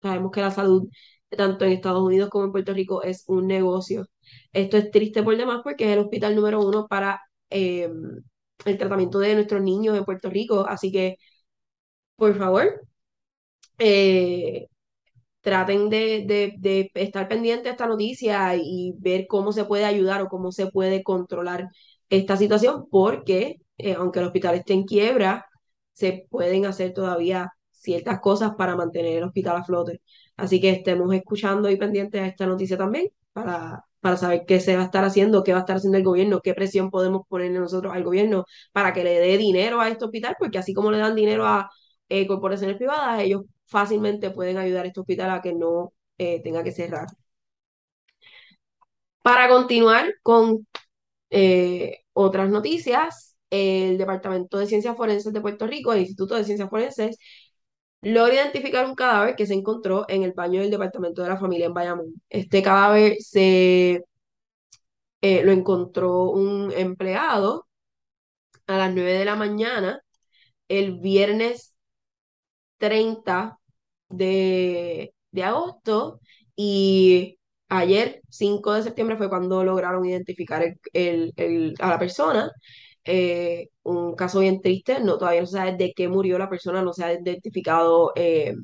Sabemos 0.02 0.32
que 0.32 0.40
la 0.40 0.50
salud, 0.50 0.88
tanto 1.30 1.64
en 1.64 1.72
Estados 1.72 2.02
Unidos 2.02 2.30
como 2.30 2.44
en 2.46 2.52
Puerto 2.52 2.72
Rico, 2.74 3.02
es 3.02 3.24
un 3.28 3.46
negocio. 3.46 4.06
Esto 4.52 4.76
es 4.78 4.90
triste 4.90 5.22
por 5.22 5.36
demás 5.36 5.60
porque 5.62 5.84
es 5.86 5.92
el 5.92 6.00
hospital 6.00 6.34
número 6.36 6.60
uno 6.66 6.86
para 6.88 7.20
em, 7.50 8.22
el 8.64 8.78
tratamiento 8.78 9.18
de 9.18 9.34
nuestros 9.34 9.62
niños 9.62 9.96
en 9.96 10.04
Puerto 10.04 10.30
Rico. 10.30 10.66
Así 10.68 10.90
que, 10.92 11.16
por 12.16 12.36
favor, 12.38 12.80
eh, 13.78 14.68
traten 15.40 15.88
de, 15.90 16.90
estar 16.94 17.28
pendientes 17.28 17.64
de 17.64 17.70
esta 17.70 17.86
noticia 17.86 18.56
y 18.56 18.94
ver 18.98 19.26
cómo 19.28 19.52
se 19.52 19.64
puede 19.64 19.84
ayudar 19.84 20.22
o 20.22 20.28
cómo 20.28 20.52
se 20.52 20.66
puede 20.68 21.02
controlar 21.02 21.68
esta 22.08 22.36
situación, 22.36 22.86
porque 22.90 23.60
eh, 23.78 23.94
aunque 23.94 24.18
el 24.20 24.26
hospital 24.26 24.56
esté 24.56 24.74
en 24.74 24.84
quiebra, 24.84 25.46
se 25.92 26.26
pueden 26.30 26.66
hacer 26.66 26.92
todavía 26.92 27.52
ciertas 27.70 28.20
cosas 28.20 28.54
para 28.56 28.76
mantener 28.76 29.18
el 29.18 29.24
hospital 29.24 29.56
a 29.56 29.64
flote. 29.64 30.02
Así 30.36 30.60
que 30.60 30.70
estemos 30.70 31.12
escuchando 31.14 31.70
y 31.70 31.76
pendientes 31.76 32.20
a 32.20 32.26
esta 32.26 32.46
noticia 32.46 32.76
también 32.76 33.08
para, 33.32 33.84
para 34.00 34.16
saber 34.16 34.44
qué 34.46 34.60
se 34.60 34.76
va 34.76 34.82
a 34.82 34.84
estar 34.86 35.04
haciendo, 35.04 35.42
qué 35.44 35.52
va 35.52 35.58
a 35.58 35.60
estar 35.60 35.76
haciendo 35.76 35.98
el 35.98 36.04
gobierno, 36.04 36.40
qué 36.42 36.54
presión 36.54 36.90
podemos 36.90 37.22
ponerle 37.28 37.58
nosotros 37.58 37.94
al 37.94 38.04
gobierno 38.04 38.44
para 38.72 38.92
que 38.92 39.04
le 39.04 39.18
dé 39.18 39.38
dinero 39.38 39.80
a 39.80 39.88
este 39.88 40.04
hospital, 40.04 40.36
porque 40.38 40.58
así 40.58 40.74
como 40.74 40.90
le 40.90 40.98
dan 40.98 41.14
dinero 41.14 41.46
a 41.46 41.70
eh, 42.08 42.26
corporaciones 42.26 42.76
privadas, 42.76 43.20
ellos 43.22 43.42
fácilmente 43.70 44.30
pueden 44.30 44.58
ayudar 44.58 44.84
a 44.84 44.88
este 44.88 45.00
hospital 45.00 45.30
a 45.30 45.42
que 45.42 45.54
no 45.54 45.92
eh, 46.18 46.42
tenga 46.42 46.64
que 46.64 46.72
cerrar. 46.72 47.06
Para 49.22 49.48
continuar 49.48 50.14
con 50.22 50.66
eh, 51.30 52.00
otras 52.12 52.50
noticias, 52.50 53.36
el 53.50 53.98
Departamento 53.98 54.58
de 54.58 54.66
Ciencias 54.66 54.96
Forenses 54.96 55.32
de 55.32 55.40
Puerto 55.40 55.66
Rico, 55.66 55.92
el 55.92 56.00
Instituto 56.00 56.36
de 56.36 56.44
Ciencias 56.44 56.70
Forenses, 56.70 57.18
logra 58.02 58.34
identificar 58.34 58.86
un 58.86 58.94
cadáver 58.94 59.36
que 59.36 59.46
se 59.46 59.54
encontró 59.54 60.06
en 60.08 60.22
el 60.24 60.32
baño 60.32 60.60
del 60.60 60.70
Departamento 60.70 61.22
de 61.22 61.28
la 61.28 61.38
Familia 61.38 61.66
en 61.66 61.74
Bayamón. 61.74 62.14
Este 62.30 62.62
cadáver 62.62 63.16
se 63.20 64.04
eh, 65.22 65.42
lo 65.44 65.52
encontró 65.52 66.24
un 66.30 66.72
empleado 66.72 67.66
a 68.66 68.78
las 68.78 68.92
9 68.94 69.12
de 69.14 69.24
la 69.24 69.36
mañana 69.36 70.02
el 70.68 70.98
viernes 71.00 71.74
30 72.78 73.59
de, 74.10 75.14
agosto 75.42 76.20
y 76.56 77.38
ayer, 77.68 78.22
5 78.28 78.74
de 78.74 78.82
septiembre, 78.82 79.16
fue 79.16 79.28
cuando 79.30 79.64
lograron 79.64 80.04
identificar 80.04 80.76
el, 80.92 81.74
a 81.80 81.88
la 81.88 81.98
persona. 81.98 82.50
Eh, 83.04 83.68
un 83.82 84.14
caso 84.14 84.40
bien 84.40 84.60
triste, 84.60 85.00
no, 85.00 85.18
todavía 85.18 85.40
no 85.40 85.46
se 85.46 85.56
sabe 85.56 85.76
de 85.76 85.92
qué 85.94 86.08
murió 86.08 86.38
la 86.38 86.50
persona, 86.50 86.82
no 86.82 86.92
se 86.92 87.04
ha 87.04 87.12
identificado 87.14 88.12
eh, 88.16 88.54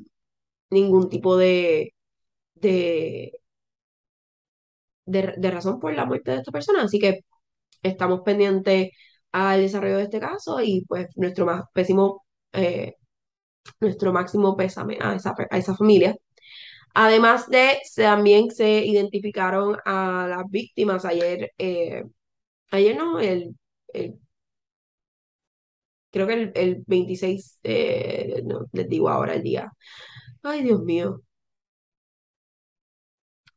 ningún 0.69 1.09
tipo 1.09 1.37
de, 1.37 1.93
de, 2.55 3.33
de, 5.05 5.51
razón 5.51 5.79
por 5.79 5.93
la 5.93 6.05
muerte 6.05 6.31
de 6.31 6.37
esta 6.37 6.51
persona, 6.51 6.83
así 6.83 6.99
que 6.99 7.21
estamos 7.83 8.21
pendientes 8.21 8.91
al 9.31 9.61
desarrollo 9.61 9.97
de 9.97 10.03
este 10.03 10.19
caso 10.19 10.61
y 10.61 10.85
pues 10.87 11.07
nuestro 11.17 11.45
más 11.45 11.63
pésimo 11.73 12.25
eh, 12.53 12.95
nuestro 13.79 14.13
máximo 14.13 14.55
pésame 14.57 14.97
a 15.01 15.15
esa, 15.15 15.35
a 15.49 15.57
esa 15.57 15.75
familia. 15.75 16.15
Además 16.95 17.49
de, 17.49 17.79
también 17.95 18.51
se 18.51 18.85
identificaron 18.85 19.77
a 19.85 20.27
las 20.29 20.45
víctimas 20.51 21.05
ayer, 21.05 21.53
eh, 21.59 22.03
ayer 22.71 22.97
no, 22.97 23.19
el, 23.19 23.55
el 23.93 24.19
creo 26.11 26.27
que 26.27 26.33
el, 26.33 26.51
el 26.55 26.83
26, 26.87 27.59
eh, 27.63 28.41
no, 28.45 28.65
les 28.71 28.87
digo 28.89 29.09
ahora 29.09 29.35
el 29.35 29.43
día. 29.43 29.71
Ay, 30.43 30.63
Dios 30.63 30.81
mío. 30.83 31.21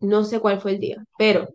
No 0.01 0.25
sé 0.25 0.41
cuál 0.41 0.61
fue 0.61 0.73
el 0.73 0.81
día, 0.81 1.03
pero 1.17 1.49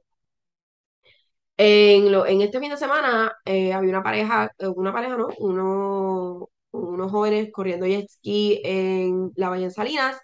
en, 1.58 2.12
lo, 2.12 2.26
en 2.26 2.42
este 2.42 2.60
fin 2.60 2.70
de 2.72 2.78
semana 2.78 3.32
eh, 3.46 3.74
había 3.74 3.90
una 3.92 4.04
pareja, 4.04 4.52
una 4.76 4.94
pareja, 4.94 5.18
¿no? 5.18 5.30
Uno, 5.40 6.50
unos 6.76 7.12
jóvenes 7.12 7.50
corriendo 7.52 7.86
jet 7.88 8.10
ski 8.10 8.62
en 8.64 9.32
la 9.36 9.50
Bahía 9.50 9.68
de 9.68 9.72
Salinas 9.72 10.18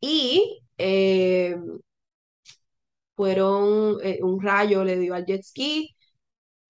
y 0.00 0.60
eh, 0.78 1.56
fueron, 3.14 3.98
un 4.22 4.42
rayo 4.42 4.84
le 4.84 4.98
dio 4.98 5.14
al 5.14 5.24
jet 5.26 5.42
ski, 5.42 5.96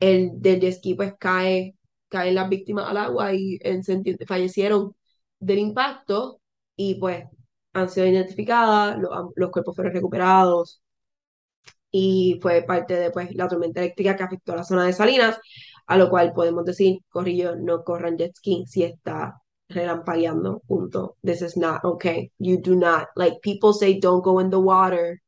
el 0.00 0.30
del 0.40 0.60
jet 0.60 0.74
ski 0.74 0.94
pues 0.94 1.14
cae, 1.18 1.76
caen 2.08 2.34
las 2.34 2.48
víctimas 2.48 2.88
al 2.88 2.96
agua 2.98 3.34
y 3.34 3.58
en, 3.62 3.82
fallecieron 4.26 4.94
del 5.40 5.58
impacto 5.58 6.40
y 6.76 6.96
pues 6.96 7.24
han 7.72 7.90
sido 7.90 8.06
identificadas, 8.06 8.98
los, 8.98 9.10
los 9.36 9.50
cuerpos 9.50 9.76
fueron 9.76 9.94
recuperados 9.94 10.82
y 11.90 12.38
fue 12.42 12.62
parte 12.62 12.94
de 12.94 13.10
pues, 13.10 13.34
la 13.34 13.48
tormenta 13.48 13.80
eléctrica 13.80 14.16
que 14.16 14.22
afectó 14.22 14.52
a 14.52 14.56
la 14.56 14.64
zona 14.64 14.84
de 14.84 14.92
Salinas, 14.92 15.38
a 15.86 15.96
lo 15.96 16.10
cual 16.10 16.32
podemos 16.32 16.64
decir, 16.64 16.98
corrillo, 17.10 17.56
no 17.56 17.84
corran 17.84 18.16
jet 18.18 18.34
ski 18.36 18.64
si 18.66 18.82
está 18.84 19.40
relampagueando, 19.68 20.62
punto. 20.66 21.16
This 21.22 21.42
is 21.42 21.56
not 21.56 21.84
okay. 21.84 22.30
You 22.38 22.60
do 22.60 22.76
not, 22.76 23.08
like 23.16 23.40
people 23.42 23.72
say, 23.72 23.98
don't 23.98 24.22
go 24.22 24.38
in 24.40 24.50
the 24.50 24.60
water 24.60 25.20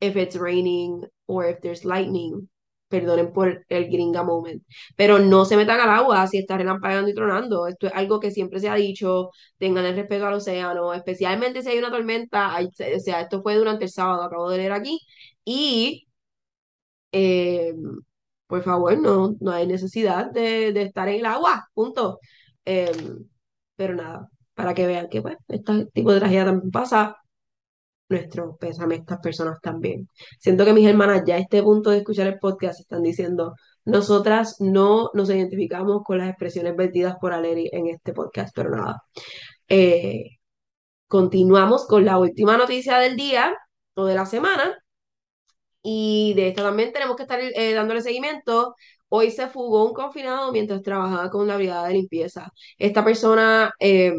if 0.00 0.16
it's 0.16 0.36
raining 0.36 1.04
or 1.26 1.44
if 1.46 1.60
there's 1.62 1.84
lightning. 1.84 2.48
Perdonen 2.88 3.32
por 3.32 3.64
el 3.68 3.84
gringa 3.90 4.22
moment, 4.24 4.62
pero 4.96 5.18
no 5.18 5.44
se 5.44 5.56
metan 5.56 5.80
al 5.80 5.90
agua 5.90 6.24
si 6.28 6.38
está 6.38 6.56
relampagueando 6.56 7.10
y 7.10 7.14
tronando. 7.14 7.66
Esto 7.66 7.88
es 7.88 7.92
algo 7.94 8.20
que 8.20 8.30
siempre 8.30 8.60
se 8.60 8.68
ha 8.68 8.76
dicho, 8.76 9.30
tengan 9.58 9.84
el 9.86 9.96
respeto 9.96 10.26
al 10.26 10.34
océano, 10.34 10.94
especialmente 10.94 11.62
si 11.62 11.70
hay 11.70 11.78
una 11.78 11.90
tormenta. 11.90 12.56
o 12.60 13.00
sea, 13.00 13.22
esto 13.22 13.42
fue 13.42 13.56
durante 13.56 13.86
el 13.86 13.90
sábado, 13.90 14.22
acabo 14.22 14.48
de 14.50 14.58
leer 14.58 14.72
aquí, 14.72 15.00
y 15.44 16.06
eh, 17.12 17.74
por 18.46 18.62
favor, 18.62 18.98
no, 18.98 19.36
no 19.40 19.52
hay 19.52 19.66
necesidad 19.66 20.30
de, 20.30 20.68
estar 20.82 21.08
en 21.08 21.16
el 21.16 21.26
agua, 21.26 21.68
punto. 21.74 22.20
Eh, 22.64 22.92
pero 23.76 23.94
nada, 23.94 24.28
para 24.54 24.74
que 24.74 24.86
vean 24.86 25.08
que 25.08 25.22
pues, 25.22 25.36
este 25.48 25.86
tipo 25.92 26.12
de 26.12 26.20
tragedia 26.20 26.44
también 26.46 26.70
pasa, 26.70 27.16
nuestro 28.08 28.56
pésame 28.56 28.96
estas 28.96 29.20
personas 29.20 29.60
también. 29.60 30.08
Siento 30.38 30.64
que 30.64 30.72
mis 30.72 30.86
hermanas 30.88 31.22
ya 31.26 31.36
a 31.36 31.38
este 31.38 31.62
punto 31.62 31.90
de 31.90 31.98
escuchar 31.98 32.26
el 32.28 32.38
podcast 32.38 32.80
están 32.80 33.02
diciendo, 33.02 33.54
nosotras 33.84 34.56
no 34.60 35.10
nos 35.14 35.30
identificamos 35.30 36.02
con 36.04 36.18
las 36.18 36.28
expresiones 36.28 36.76
vertidas 36.76 37.16
por 37.20 37.32
Aleri 37.32 37.68
en 37.72 37.88
este 37.88 38.12
podcast, 38.12 38.54
pero 38.54 38.70
nada. 38.70 39.02
Eh, 39.68 40.38
continuamos 41.08 41.86
con 41.86 42.04
la 42.04 42.18
última 42.18 42.56
noticia 42.56 42.98
del 42.98 43.16
día 43.16 43.54
o 43.94 44.06
de 44.06 44.14
la 44.14 44.26
semana, 44.26 44.76
y 45.88 46.34
de 46.34 46.48
esto 46.48 46.64
también 46.64 46.92
tenemos 46.92 47.16
que 47.16 47.22
estar 47.22 47.38
eh, 47.40 47.72
dándole 47.72 48.02
seguimiento. 48.02 48.74
Hoy 49.08 49.30
se 49.30 49.46
fugó 49.46 49.86
un 49.86 49.94
confinado 49.94 50.50
mientras 50.50 50.82
trabajaba 50.82 51.30
con 51.30 51.46
la 51.46 51.56
brigada 51.56 51.86
de 51.86 51.94
limpieza. 51.94 52.52
Esta 52.76 53.04
persona 53.04 53.72
eh, 53.78 54.12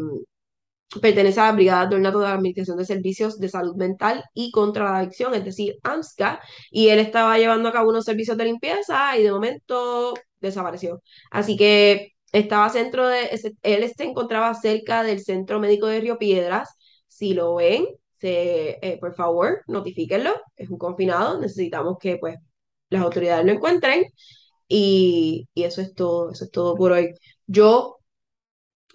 pertenece 1.02 1.40
a 1.40 1.44
la 1.46 1.52
Brigada 1.52 1.86
de 1.86 1.96
Ornato 1.96 2.20
de 2.20 2.26
la 2.26 2.34
Administración 2.34 2.78
de 2.78 2.86
Servicios 2.86 3.38
de 3.38 3.50
Salud 3.50 3.76
Mental 3.76 4.24
y 4.32 4.50
contra 4.50 4.84
la 4.84 4.98
Adicción, 5.00 5.34
es 5.34 5.44
decir, 5.44 5.76
AMSCA, 5.82 6.40
y 6.70 6.88
él 6.88 6.98
estaba 7.00 7.36
llevando 7.38 7.68
a 7.68 7.72
cabo 7.72 7.90
unos 7.90 8.06
servicios 8.06 8.38
de 8.38 8.44
limpieza 8.46 9.16
y 9.18 9.22
de 9.24 9.30
momento 9.32 10.14
desapareció. 10.40 11.02
Así 11.30 11.56
que 11.58 12.14
estaba 12.32 12.70
centro 12.70 13.06
de, 13.08 13.28
él 13.62 13.92
se 13.94 14.04
encontraba 14.04 14.54
cerca 14.54 15.02
del 15.02 15.20
Centro 15.20 15.60
Médico 15.60 15.86
de 15.86 16.00
Río 16.00 16.18
Piedras. 16.18 16.70
Si 17.08 17.34
lo 17.34 17.56
ven, 17.56 17.86
se, 18.20 18.78
eh, 18.82 18.98
por 19.00 19.14
favor, 19.14 19.62
notifíquenlo, 19.66 20.32
es 20.56 20.70
un 20.70 20.78
confinado, 20.78 21.40
necesitamos 21.40 21.98
que 22.00 22.16
pues 22.18 22.36
las 22.90 23.02
autoridades 23.02 23.46
lo 23.46 23.52
encuentren 23.52 24.04
y, 24.68 25.48
y 25.54 25.64
eso 25.64 25.80
es 25.82 25.94
todo, 25.94 26.32
eso 26.32 26.44
es 26.44 26.50
todo 26.50 26.74
por 26.76 26.92
hoy. 26.92 27.14
Yo 27.46 27.98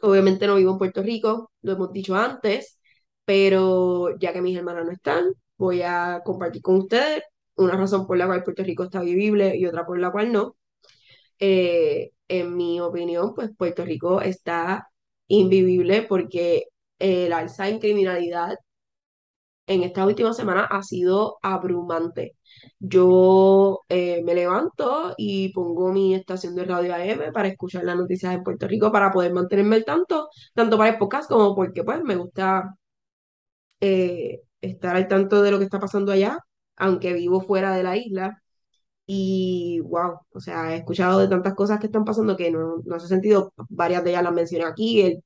obviamente 0.02 0.48
no 0.48 0.56
vivo 0.56 0.72
en 0.74 0.78
Puerto 0.78 1.02
Rico, 1.04 1.52
lo 1.62 1.74
hemos 1.74 1.92
dicho 1.94 2.16
antes, 2.16 2.80
pero 3.26 4.18
ya 4.20 4.34
que 4.34 4.42
mis 4.42 4.58
hermanas 4.58 4.86
no 4.86 4.92
están, 4.92 5.26
voy 5.58 5.82
a 5.84 6.22
compartir 6.26 6.62
con 6.62 6.76
ustedes 6.78 7.24
una 7.56 7.78
razón 7.78 8.08
por 8.08 8.18
la 8.18 8.26
cual 8.28 8.44
Puerto 8.44 8.64
Rico 8.64 8.84
está 8.84 9.02
vivible 9.02 9.56
y 9.58 9.66
otra 9.66 9.86
por 9.86 10.00
la 10.00 10.12
cual 10.12 10.32
no. 10.32 10.56
Eh, 11.40 12.12
en 12.28 12.56
mi 12.58 12.80
opinión, 12.82 13.34
pues 13.36 13.52
Puerto 13.58 13.86
Rico 13.86 14.22
está 14.22 14.90
invivible 15.28 16.04
porque 16.04 16.66
el 17.00 17.34
alza 17.34 17.70
en 17.70 17.80
criminalidad 17.80 18.56
en 19.68 19.84
esta 19.84 20.06
última 20.06 20.34
semana 20.34 20.66
ha 20.66 20.84
sido 20.84 21.38
abrumante. 21.42 22.36
Yo 22.80 23.82
eh, 23.90 24.22
me 24.24 24.36
levanto 24.36 25.14
y 25.18 25.54
pongo 25.54 25.92
mi 25.92 26.16
estación 26.16 26.56
de 26.56 26.66
radio 26.66 26.94
AM 26.96 27.32
para 27.34 27.48
escuchar 27.48 27.84
las 27.86 27.98
noticias 27.98 28.34
en 28.34 28.44
Puerto 28.44 28.68
Rico 28.68 28.92
para 28.92 29.12
poder 29.12 29.34
mantenerme 29.34 29.78
al 29.78 29.86
tanto, 29.86 30.30
tanto 30.54 30.78
para 30.78 30.92
el 30.92 30.98
podcast 30.98 31.30
como 31.30 31.56
porque 31.56 31.84
pues 31.84 32.04
me 32.04 32.16
gusta 32.16 32.76
eh, 33.80 34.42
estar 34.62 34.96
al 34.96 35.08
tanto 35.08 35.42
de 35.42 35.52
lo 35.52 35.58
que 35.60 35.66
está 35.66 35.80
pasando 35.80 36.12
allá, 36.12 36.40
aunque 36.78 37.14
vivo 37.14 37.42
fuera 37.42 37.76
de 37.76 37.84
la 37.84 37.98
isla. 37.98 38.42
Y 39.06 39.82
wow, 39.82 40.20
o 40.34 40.40
sea, 40.40 40.74
he 40.74 40.78
escuchado 40.80 41.20
de 41.20 41.28
tantas 41.28 41.56
cosas 41.56 41.80
que 41.80 41.88
están 41.88 42.06
pasando 42.06 42.38
que 42.38 42.52
no, 42.52 42.78
no 42.86 42.96
hace 42.96 43.08
sentido. 43.08 43.54
Varias 43.70 44.04
de 44.04 44.12
ellas 44.12 44.24
las 44.24 44.34
mencioné 44.34 44.66
aquí. 44.66 45.02
El 45.02 45.24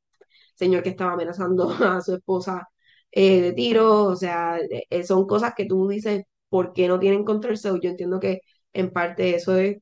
señor 0.56 0.84
que 0.84 0.89
estaba 0.89 1.13
amenazando 1.13 1.69
a 1.86 2.02
su 2.02 2.15
esposa 2.15 2.67
eh, 3.11 3.41
de 3.41 3.53
tiro, 3.53 4.05
o 4.05 4.15
sea, 4.15 4.59
eh, 4.89 5.03
son 5.03 5.27
cosas 5.27 5.53
que 5.55 5.65
tú 5.65 5.87
dices, 5.87 6.23
¿por 6.49 6.73
qué 6.73 6.87
no 6.87 6.99
tienen 6.99 7.23
control? 7.25 7.57
So, 7.57 7.77
yo 7.79 7.89
entiendo 7.89 8.19
que 8.19 8.41
en 8.73 8.91
parte 8.91 9.35
eso 9.35 9.55
es 9.57 9.77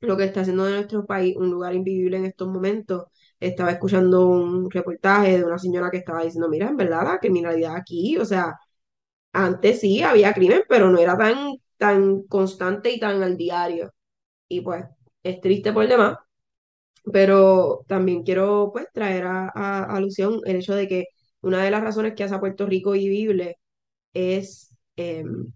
lo 0.00 0.16
que 0.16 0.24
está 0.24 0.42
haciendo 0.42 0.64
de 0.66 0.72
nuestro 0.74 1.06
país 1.06 1.36
un 1.36 1.50
lugar 1.50 1.74
invivible 1.74 2.18
en 2.18 2.26
estos 2.26 2.48
momentos. 2.48 3.06
Estaba 3.40 3.70
escuchando 3.72 4.26
un 4.28 4.70
reportaje 4.70 5.38
de 5.38 5.44
una 5.44 5.58
señora 5.58 5.90
que 5.90 5.98
estaba 5.98 6.24
diciendo, 6.24 6.48
mira, 6.48 6.68
en 6.68 6.76
verdad 6.76 7.04
la 7.04 7.18
criminalidad 7.20 7.76
aquí, 7.76 8.16
o 8.18 8.24
sea, 8.24 8.54
antes 9.32 9.80
sí 9.80 10.02
había 10.02 10.32
crimen, 10.34 10.62
pero 10.68 10.90
no 10.90 10.98
era 10.98 11.16
tan, 11.16 11.56
tan 11.76 12.22
constante 12.24 12.90
y 12.92 13.00
tan 13.00 13.22
al 13.22 13.36
diario. 13.36 13.92
Y 14.48 14.60
pues 14.62 14.84
es 15.22 15.40
triste 15.40 15.72
por 15.72 15.88
demás, 15.88 16.18
pero 17.12 17.84
también 17.88 18.22
quiero 18.22 18.70
pues 18.72 18.86
traer 18.92 19.24
a 19.26 19.84
alusión 19.84 20.40
el 20.44 20.56
hecho 20.56 20.74
de 20.74 20.88
que 20.88 21.04
una 21.42 21.62
de 21.62 21.70
las 21.70 21.82
razones 21.82 22.14
que 22.14 22.24
hace 22.24 22.34
a 22.34 22.40
Puerto 22.40 22.66
Rico 22.66 22.92
vivible 22.92 23.58
es 24.14 24.74
em, 24.96 25.52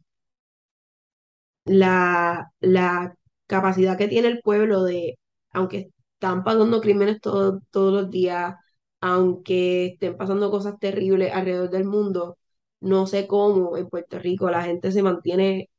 la, 1.64 2.50
la 2.60 3.14
capacidad 3.46 3.96
que 3.98 4.08
tiene 4.08 4.28
el 4.28 4.40
pueblo 4.42 4.82
de, 4.84 5.18
aunque 5.50 5.90
están 6.14 6.44
pasando 6.44 6.80
crímenes 6.80 7.20
todos 7.20 7.62
los 7.72 8.10
días, 8.10 8.54
aunque 9.00 9.86
estén 9.86 10.16
pasando 10.16 10.50
cosas 10.50 10.78
terribles 10.78 11.32
alrededor 11.32 11.70
del 11.70 11.84
mundo, 11.84 12.38
no 12.80 13.06
sé 13.06 13.26
cómo 13.26 13.76
en 13.76 13.88
Puerto 13.88 14.18
Rico 14.18 14.50
la 14.50 14.62
gente 14.62 14.92
se 14.92 15.02
mantiene, 15.02 15.70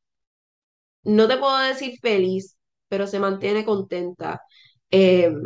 no 1.04 1.28
te 1.28 1.38
puedo 1.38 1.58
decir 1.60 1.98
feliz, 2.02 2.58
pero 2.88 3.08
se 3.08 3.20
mantiene 3.20 3.66
contenta. 3.66 4.42
Em, 4.92 5.42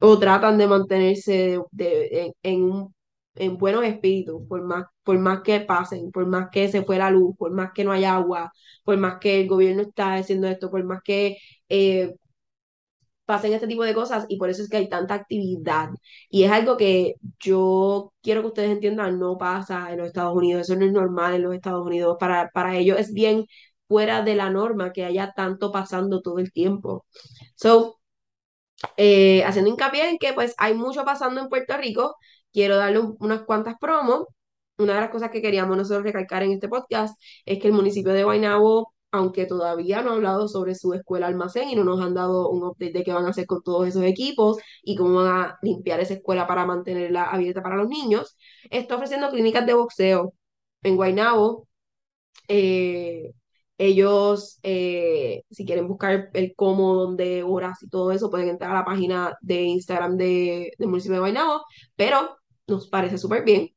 o 0.00 0.18
tratan 0.18 0.58
de 0.58 0.66
mantenerse 0.66 1.60
de, 1.70 2.32
en, 2.42 2.62
un 2.64 2.93
en 3.36 3.56
buenos 3.58 3.84
espíritus, 3.84 4.42
por 4.48 4.62
más, 4.62 4.86
por 5.02 5.18
más 5.18 5.40
que 5.42 5.60
pasen, 5.60 6.10
por 6.12 6.26
más 6.26 6.48
que 6.50 6.68
se 6.68 6.84
fue 6.84 6.98
la 6.98 7.10
luz, 7.10 7.36
por 7.36 7.52
más 7.52 7.72
que 7.74 7.84
no 7.84 7.92
haya 7.92 8.14
agua, 8.16 8.52
por 8.84 8.96
más 8.98 9.18
que 9.20 9.40
el 9.42 9.48
gobierno 9.48 9.82
está 9.82 10.14
haciendo 10.14 10.46
esto, 10.48 10.70
por 10.70 10.84
más 10.84 11.02
que 11.02 11.36
eh, 11.68 12.14
pasen 13.24 13.52
este 13.54 13.66
tipo 13.66 13.84
de 13.84 13.94
cosas 13.94 14.26
y 14.28 14.36
por 14.38 14.50
eso 14.50 14.62
es 14.62 14.68
que 14.68 14.76
hay 14.76 14.88
tanta 14.88 15.14
actividad. 15.14 15.90
Y 16.28 16.44
es 16.44 16.50
algo 16.52 16.76
que 16.76 17.14
yo 17.40 18.12
quiero 18.22 18.42
que 18.42 18.48
ustedes 18.48 18.70
entiendan, 18.70 19.18
no 19.18 19.38
pasa 19.38 19.90
en 19.92 19.98
los 19.98 20.08
Estados 20.08 20.36
Unidos, 20.36 20.62
eso 20.62 20.76
no 20.78 20.84
es 20.86 20.92
normal 20.92 21.34
en 21.34 21.42
los 21.42 21.54
Estados 21.54 21.86
Unidos, 21.86 22.16
para, 22.20 22.50
para 22.50 22.76
ellos 22.76 22.98
es 22.98 23.12
bien 23.14 23.46
fuera 23.88 24.22
de 24.22 24.34
la 24.34 24.50
norma 24.50 24.92
que 24.92 25.04
haya 25.04 25.32
tanto 25.34 25.72
pasando 25.72 26.20
todo 26.22 26.38
el 26.38 26.52
tiempo. 26.52 27.06
So, 27.56 28.00
eh, 28.96 29.44
haciendo 29.44 29.70
hincapié 29.70 30.08
en 30.10 30.18
que 30.18 30.32
pues 30.32 30.54
hay 30.58 30.74
mucho 30.74 31.04
pasando 31.04 31.40
en 31.40 31.48
Puerto 31.48 31.76
Rico, 31.76 32.16
quiero 32.54 32.76
darle 32.78 33.00
unas 33.18 33.42
cuantas 33.42 33.76
promos. 33.80 34.26
Una 34.78 34.94
de 34.94 35.00
las 35.02 35.10
cosas 35.10 35.30
que 35.30 35.42
queríamos 35.42 35.76
nosotros 35.76 36.04
recalcar 36.04 36.42
en 36.42 36.52
este 36.52 36.68
podcast 36.68 37.18
es 37.44 37.60
que 37.60 37.68
el 37.68 37.74
municipio 37.74 38.12
de 38.12 38.24
Guaynabo, 38.24 38.94
aunque 39.12 39.46
todavía 39.46 40.02
no 40.02 40.10
ha 40.10 40.14
hablado 40.14 40.48
sobre 40.48 40.74
su 40.74 40.94
escuela 40.94 41.26
almacén 41.28 41.68
y 41.70 41.76
no 41.76 41.84
nos 41.84 42.00
han 42.00 42.14
dado 42.14 42.50
un 42.50 42.64
update 42.64 42.92
de 42.92 43.04
qué 43.04 43.12
van 43.12 43.26
a 43.26 43.30
hacer 43.30 43.46
con 43.46 43.62
todos 43.62 43.88
esos 43.88 44.04
equipos 44.04 44.58
y 44.82 44.96
cómo 44.96 45.16
van 45.16 45.26
a 45.28 45.58
limpiar 45.62 46.00
esa 46.00 46.14
escuela 46.14 46.46
para 46.46 46.66
mantenerla 46.66 47.24
abierta 47.24 47.62
para 47.62 47.76
los 47.76 47.88
niños, 47.88 48.36
está 48.70 48.96
ofreciendo 48.96 49.30
clínicas 49.30 49.66
de 49.66 49.74
boxeo 49.74 50.34
en 50.82 50.96
Guaynabo. 50.96 51.68
Eh, 52.48 53.32
ellos, 53.78 54.58
eh, 54.62 55.42
si 55.50 55.64
quieren 55.66 55.88
buscar 55.88 56.30
el 56.34 56.54
cómo, 56.56 56.94
dónde, 56.94 57.42
horas 57.42 57.82
y 57.82 57.88
todo 57.88 58.12
eso, 58.12 58.30
pueden 58.30 58.48
entrar 58.48 58.70
a 58.70 58.74
la 58.74 58.84
página 58.84 59.36
de 59.40 59.62
Instagram 59.62 60.16
de, 60.16 60.72
del 60.78 60.88
municipio 60.88 61.14
de 61.14 61.20
Guaynabo, 61.20 61.62
pero 61.96 62.36
nos 62.66 62.88
parece 62.88 63.18
súper 63.18 63.44
bien. 63.44 63.70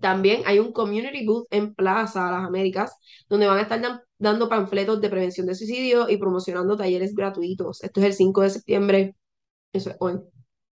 También 0.00 0.42
hay 0.46 0.58
un 0.58 0.72
community 0.72 1.26
booth 1.26 1.46
en 1.50 1.74
Plaza 1.74 2.30
Las 2.30 2.44
Américas, 2.46 2.92
donde 3.28 3.46
van 3.46 3.58
a 3.58 3.62
estar 3.62 3.80
dan- 3.80 4.00
dando 4.18 4.48
panfletos 4.48 5.00
de 5.00 5.08
prevención 5.10 5.46
de 5.46 5.54
suicidio 5.54 6.08
y 6.10 6.16
promocionando 6.18 6.76
talleres 6.76 7.14
gratuitos. 7.14 7.82
Esto 7.84 8.00
es 8.00 8.06
el 8.06 8.12
5 8.14 8.42
de 8.42 8.50
septiembre, 8.50 9.16
eso 9.72 9.90
es 9.90 9.96
hoy. 10.00 10.20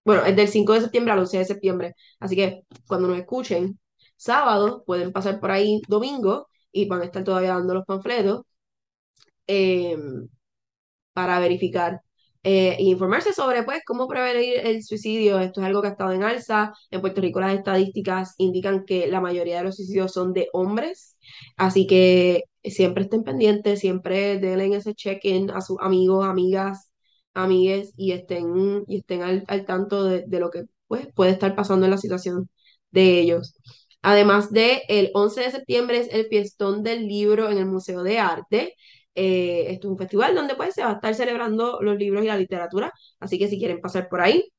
Bueno, 0.04 0.24
es 0.26 0.36
del 0.36 0.48
5 0.48 0.74
de 0.74 0.82
septiembre 0.82 1.12
al 1.12 1.20
11 1.20 1.38
de 1.38 1.44
septiembre. 1.46 1.94
Así 2.20 2.36
que 2.36 2.64
cuando 2.88 3.08
nos 3.08 3.18
escuchen, 3.18 3.78
sábado, 4.16 4.84
pueden 4.86 5.12
pasar 5.12 5.40
por 5.40 5.50
ahí 5.52 5.82
domingo 5.88 6.48
y 6.72 6.86
van 6.88 7.02
a 7.02 7.04
estar 7.06 7.24
todavía 7.24 7.50
dando 7.54 7.74
los 7.74 7.84
panfletos 7.86 8.42
eh, 9.46 9.96
para 11.12 11.38
verificar 11.40 12.02
eh, 12.44 12.76
informarse 12.80 13.32
sobre 13.32 13.62
pues, 13.64 13.80
cómo 13.86 14.06
prevenir 14.08 14.58
el 14.64 14.82
suicidio. 14.84 15.38
Esto 15.40 15.60
es 15.60 15.66
algo 15.66 15.82
que 15.82 15.88
ha 15.88 15.90
estado 15.92 16.12
en 16.12 16.22
alza. 16.22 16.72
En 16.90 17.00
Puerto 17.00 17.20
Rico 17.20 17.40
las 17.40 17.54
estadísticas 17.54 18.34
indican 18.38 18.84
que 18.84 19.06
la 19.08 19.20
mayoría 19.20 19.58
de 19.58 19.64
los 19.64 19.76
suicidios 19.76 20.12
son 20.12 20.32
de 20.32 20.48
hombres, 20.52 21.16
así 21.56 21.86
que 21.86 22.44
siempre 22.62 23.04
estén 23.04 23.24
pendientes, 23.24 23.80
siempre 23.80 24.38
denle 24.38 24.76
ese 24.76 24.94
check-in 24.94 25.50
a 25.50 25.60
sus 25.60 25.78
amigos, 25.80 26.26
amigas, 26.26 26.90
amigues 27.34 27.92
y 27.96 28.12
estén, 28.12 28.84
y 28.86 28.98
estén 28.98 29.22
al, 29.22 29.44
al 29.48 29.64
tanto 29.66 30.04
de, 30.04 30.24
de 30.26 30.40
lo 30.40 30.50
que 30.50 30.64
pues, 30.86 31.08
puede 31.14 31.32
estar 31.32 31.54
pasando 31.56 31.86
en 31.86 31.90
la 31.92 31.98
situación 31.98 32.48
de 32.90 33.20
ellos. 33.20 33.54
Además 34.02 34.50
de 34.52 34.82
el 34.88 35.10
11 35.14 35.40
de 35.42 35.50
septiembre 35.50 35.98
es 35.98 36.08
el 36.12 36.26
fiestón 36.26 36.82
del 36.82 37.06
libro 37.08 37.48
en 37.50 37.58
el 37.58 37.66
Museo 37.66 38.02
de 38.02 38.18
Arte. 38.18 38.74
Eh, 39.14 39.66
es 39.72 39.84
un 39.84 39.96
festival 39.98 40.34
donde 40.34 40.54
pues 40.56 40.74
se 40.74 40.82
va 40.84 40.90
a 40.90 40.94
estar 40.94 41.14
celebrando 41.14 41.80
los 41.82 41.96
libros 41.96 42.24
y 42.24 42.26
la 42.28 42.36
literatura, 42.36 42.92
así 43.20 43.38
que 43.38 43.48
si 43.48 43.58
quieren 43.58 43.80
pasar 43.80 44.08
por 44.08 44.20
ahí, 44.20 44.50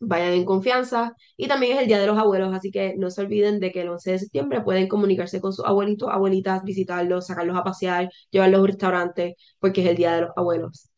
vayan 0.00 0.32
en 0.34 0.44
confianza. 0.44 1.14
Y 1.36 1.48
también 1.48 1.76
es 1.76 1.82
el 1.82 1.88
Día 1.88 2.00
de 2.00 2.06
los 2.06 2.18
Abuelos, 2.18 2.54
así 2.54 2.70
que 2.70 2.94
no 2.96 3.10
se 3.10 3.22
olviden 3.22 3.60
de 3.60 3.72
que 3.72 3.82
el 3.82 3.88
11 3.90 4.12
de 4.12 4.18
septiembre 4.18 4.62
pueden 4.62 4.88
comunicarse 4.88 5.40
con 5.40 5.52
sus 5.52 5.64
abuelitos, 5.66 6.08
abuelitas, 6.10 6.62
visitarlos, 6.64 7.26
sacarlos 7.26 7.56
a 7.56 7.64
pasear, 7.64 8.10
llevarlos 8.30 8.58
a 8.58 8.62
un 8.62 8.68
restaurante, 8.68 9.36
porque 9.58 9.82
es 9.82 9.88
el 9.88 9.96
Día 9.96 10.14
de 10.14 10.22
los 10.22 10.30
Abuelos. 10.36 10.90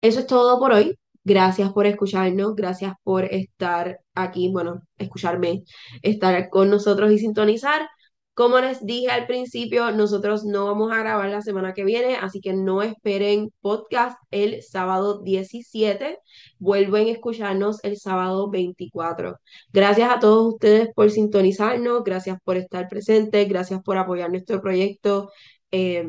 Eso 0.00 0.20
es 0.20 0.26
todo 0.26 0.58
por 0.58 0.72
hoy. 0.72 0.98
Gracias 1.24 1.72
por 1.72 1.86
escucharnos, 1.86 2.54
gracias 2.54 2.94
por 3.02 3.24
estar 3.24 4.00
aquí, 4.14 4.48
bueno, 4.52 4.82
escucharme, 4.96 5.64
estar 6.02 6.48
con 6.50 6.70
nosotros 6.70 7.10
y 7.12 7.18
sintonizar. 7.18 7.88
Como 8.36 8.60
les 8.60 8.84
dije 8.84 9.08
al 9.10 9.26
principio, 9.26 9.90
nosotros 9.92 10.44
no 10.44 10.66
vamos 10.66 10.92
a 10.92 10.98
grabar 10.98 11.30
la 11.30 11.40
semana 11.40 11.72
que 11.72 11.84
viene, 11.84 12.16
así 12.16 12.42
que 12.42 12.52
no 12.52 12.82
esperen 12.82 13.50
podcast 13.62 14.18
el 14.30 14.62
sábado 14.62 15.22
17. 15.22 16.18
Vuelven 16.58 17.08
a 17.08 17.12
escucharnos 17.12 17.82
el 17.82 17.96
sábado 17.96 18.50
24. 18.50 19.38
Gracias 19.72 20.10
a 20.10 20.20
todos 20.20 20.52
ustedes 20.52 20.90
por 20.94 21.10
sintonizarnos, 21.10 22.04
gracias 22.04 22.38
por 22.44 22.58
estar 22.58 22.88
presentes, 22.88 23.48
gracias 23.48 23.80
por 23.82 23.96
apoyar 23.96 24.28
nuestro 24.30 24.60
proyecto. 24.60 25.30
Eh, 25.70 26.06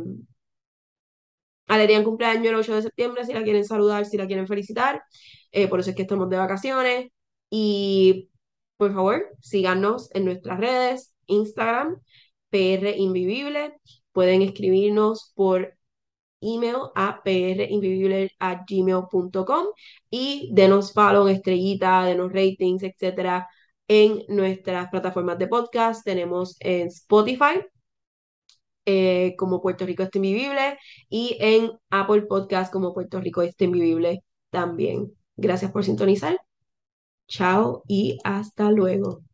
Adrián 1.67 2.03
cumpleaños 2.03 2.47
el 2.47 2.55
8 2.55 2.75
de 2.75 2.81
septiembre, 2.81 3.25
si 3.25 3.33
la 3.33 3.43
quieren 3.43 3.63
saludar, 3.63 4.05
si 4.05 4.17
la 4.17 4.27
quieren 4.27 4.47
felicitar. 4.47 5.01
Eh, 5.51 5.69
por 5.69 5.79
eso 5.79 5.91
es 5.91 5.95
que 5.95 6.01
estamos 6.01 6.29
de 6.29 6.35
vacaciones. 6.37 7.07
Y 7.49 8.29
por 8.75 8.93
favor, 8.93 9.29
síganos 9.39 10.09
en 10.13 10.25
nuestras 10.25 10.59
redes, 10.59 11.13
Instagram, 11.27 12.01
PR 12.49 12.95
Invivible. 12.97 13.73
Pueden 14.11 14.41
escribirnos 14.41 15.31
por 15.35 15.77
email 16.41 16.77
a 16.95 17.21
gmail.com 18.67 19.65
y 20.09 20.49
denos 20.53 20.93
follow, 20.93 21.27
estrellita, 21.27 22.05
denos 22.05 22.31
ratings, 22.31 22.83
etcétera, 22.83 23.47
en 23.87 24.23
nuestras 24.27 24.89
plataformas 24.89 25.37
de 25.39 25.47
podcast. 25.47 26.03
Tenemos 26.03 26.57
en 26.59 26.87
Spotify, 26.87 27.61
eh, 28.85 29.35
como 29.37 29.61
Puerto 29.61 29.85
Rico 29.85 30.03
está 30.03 30.17
invivible 30.17 30.77
y 31.09 31.37
en 31.39 31.71
Apple 31.89 32.23
Podcast 32.23 32.71
como 32.71 32.93
Puerto 32.93 33.19
Rico 33.19 33.41
está 33.41 33.65
invivible 33.65 34.23
también. 34.49 35.13
Gracias 35.35 35.71
por 35.71 35.83
sintonizar. 35.83 36.39
Chao 37.27 37.83
y 37.87 38.19
hasta 38.23 38.71
luego. 38.71 39.26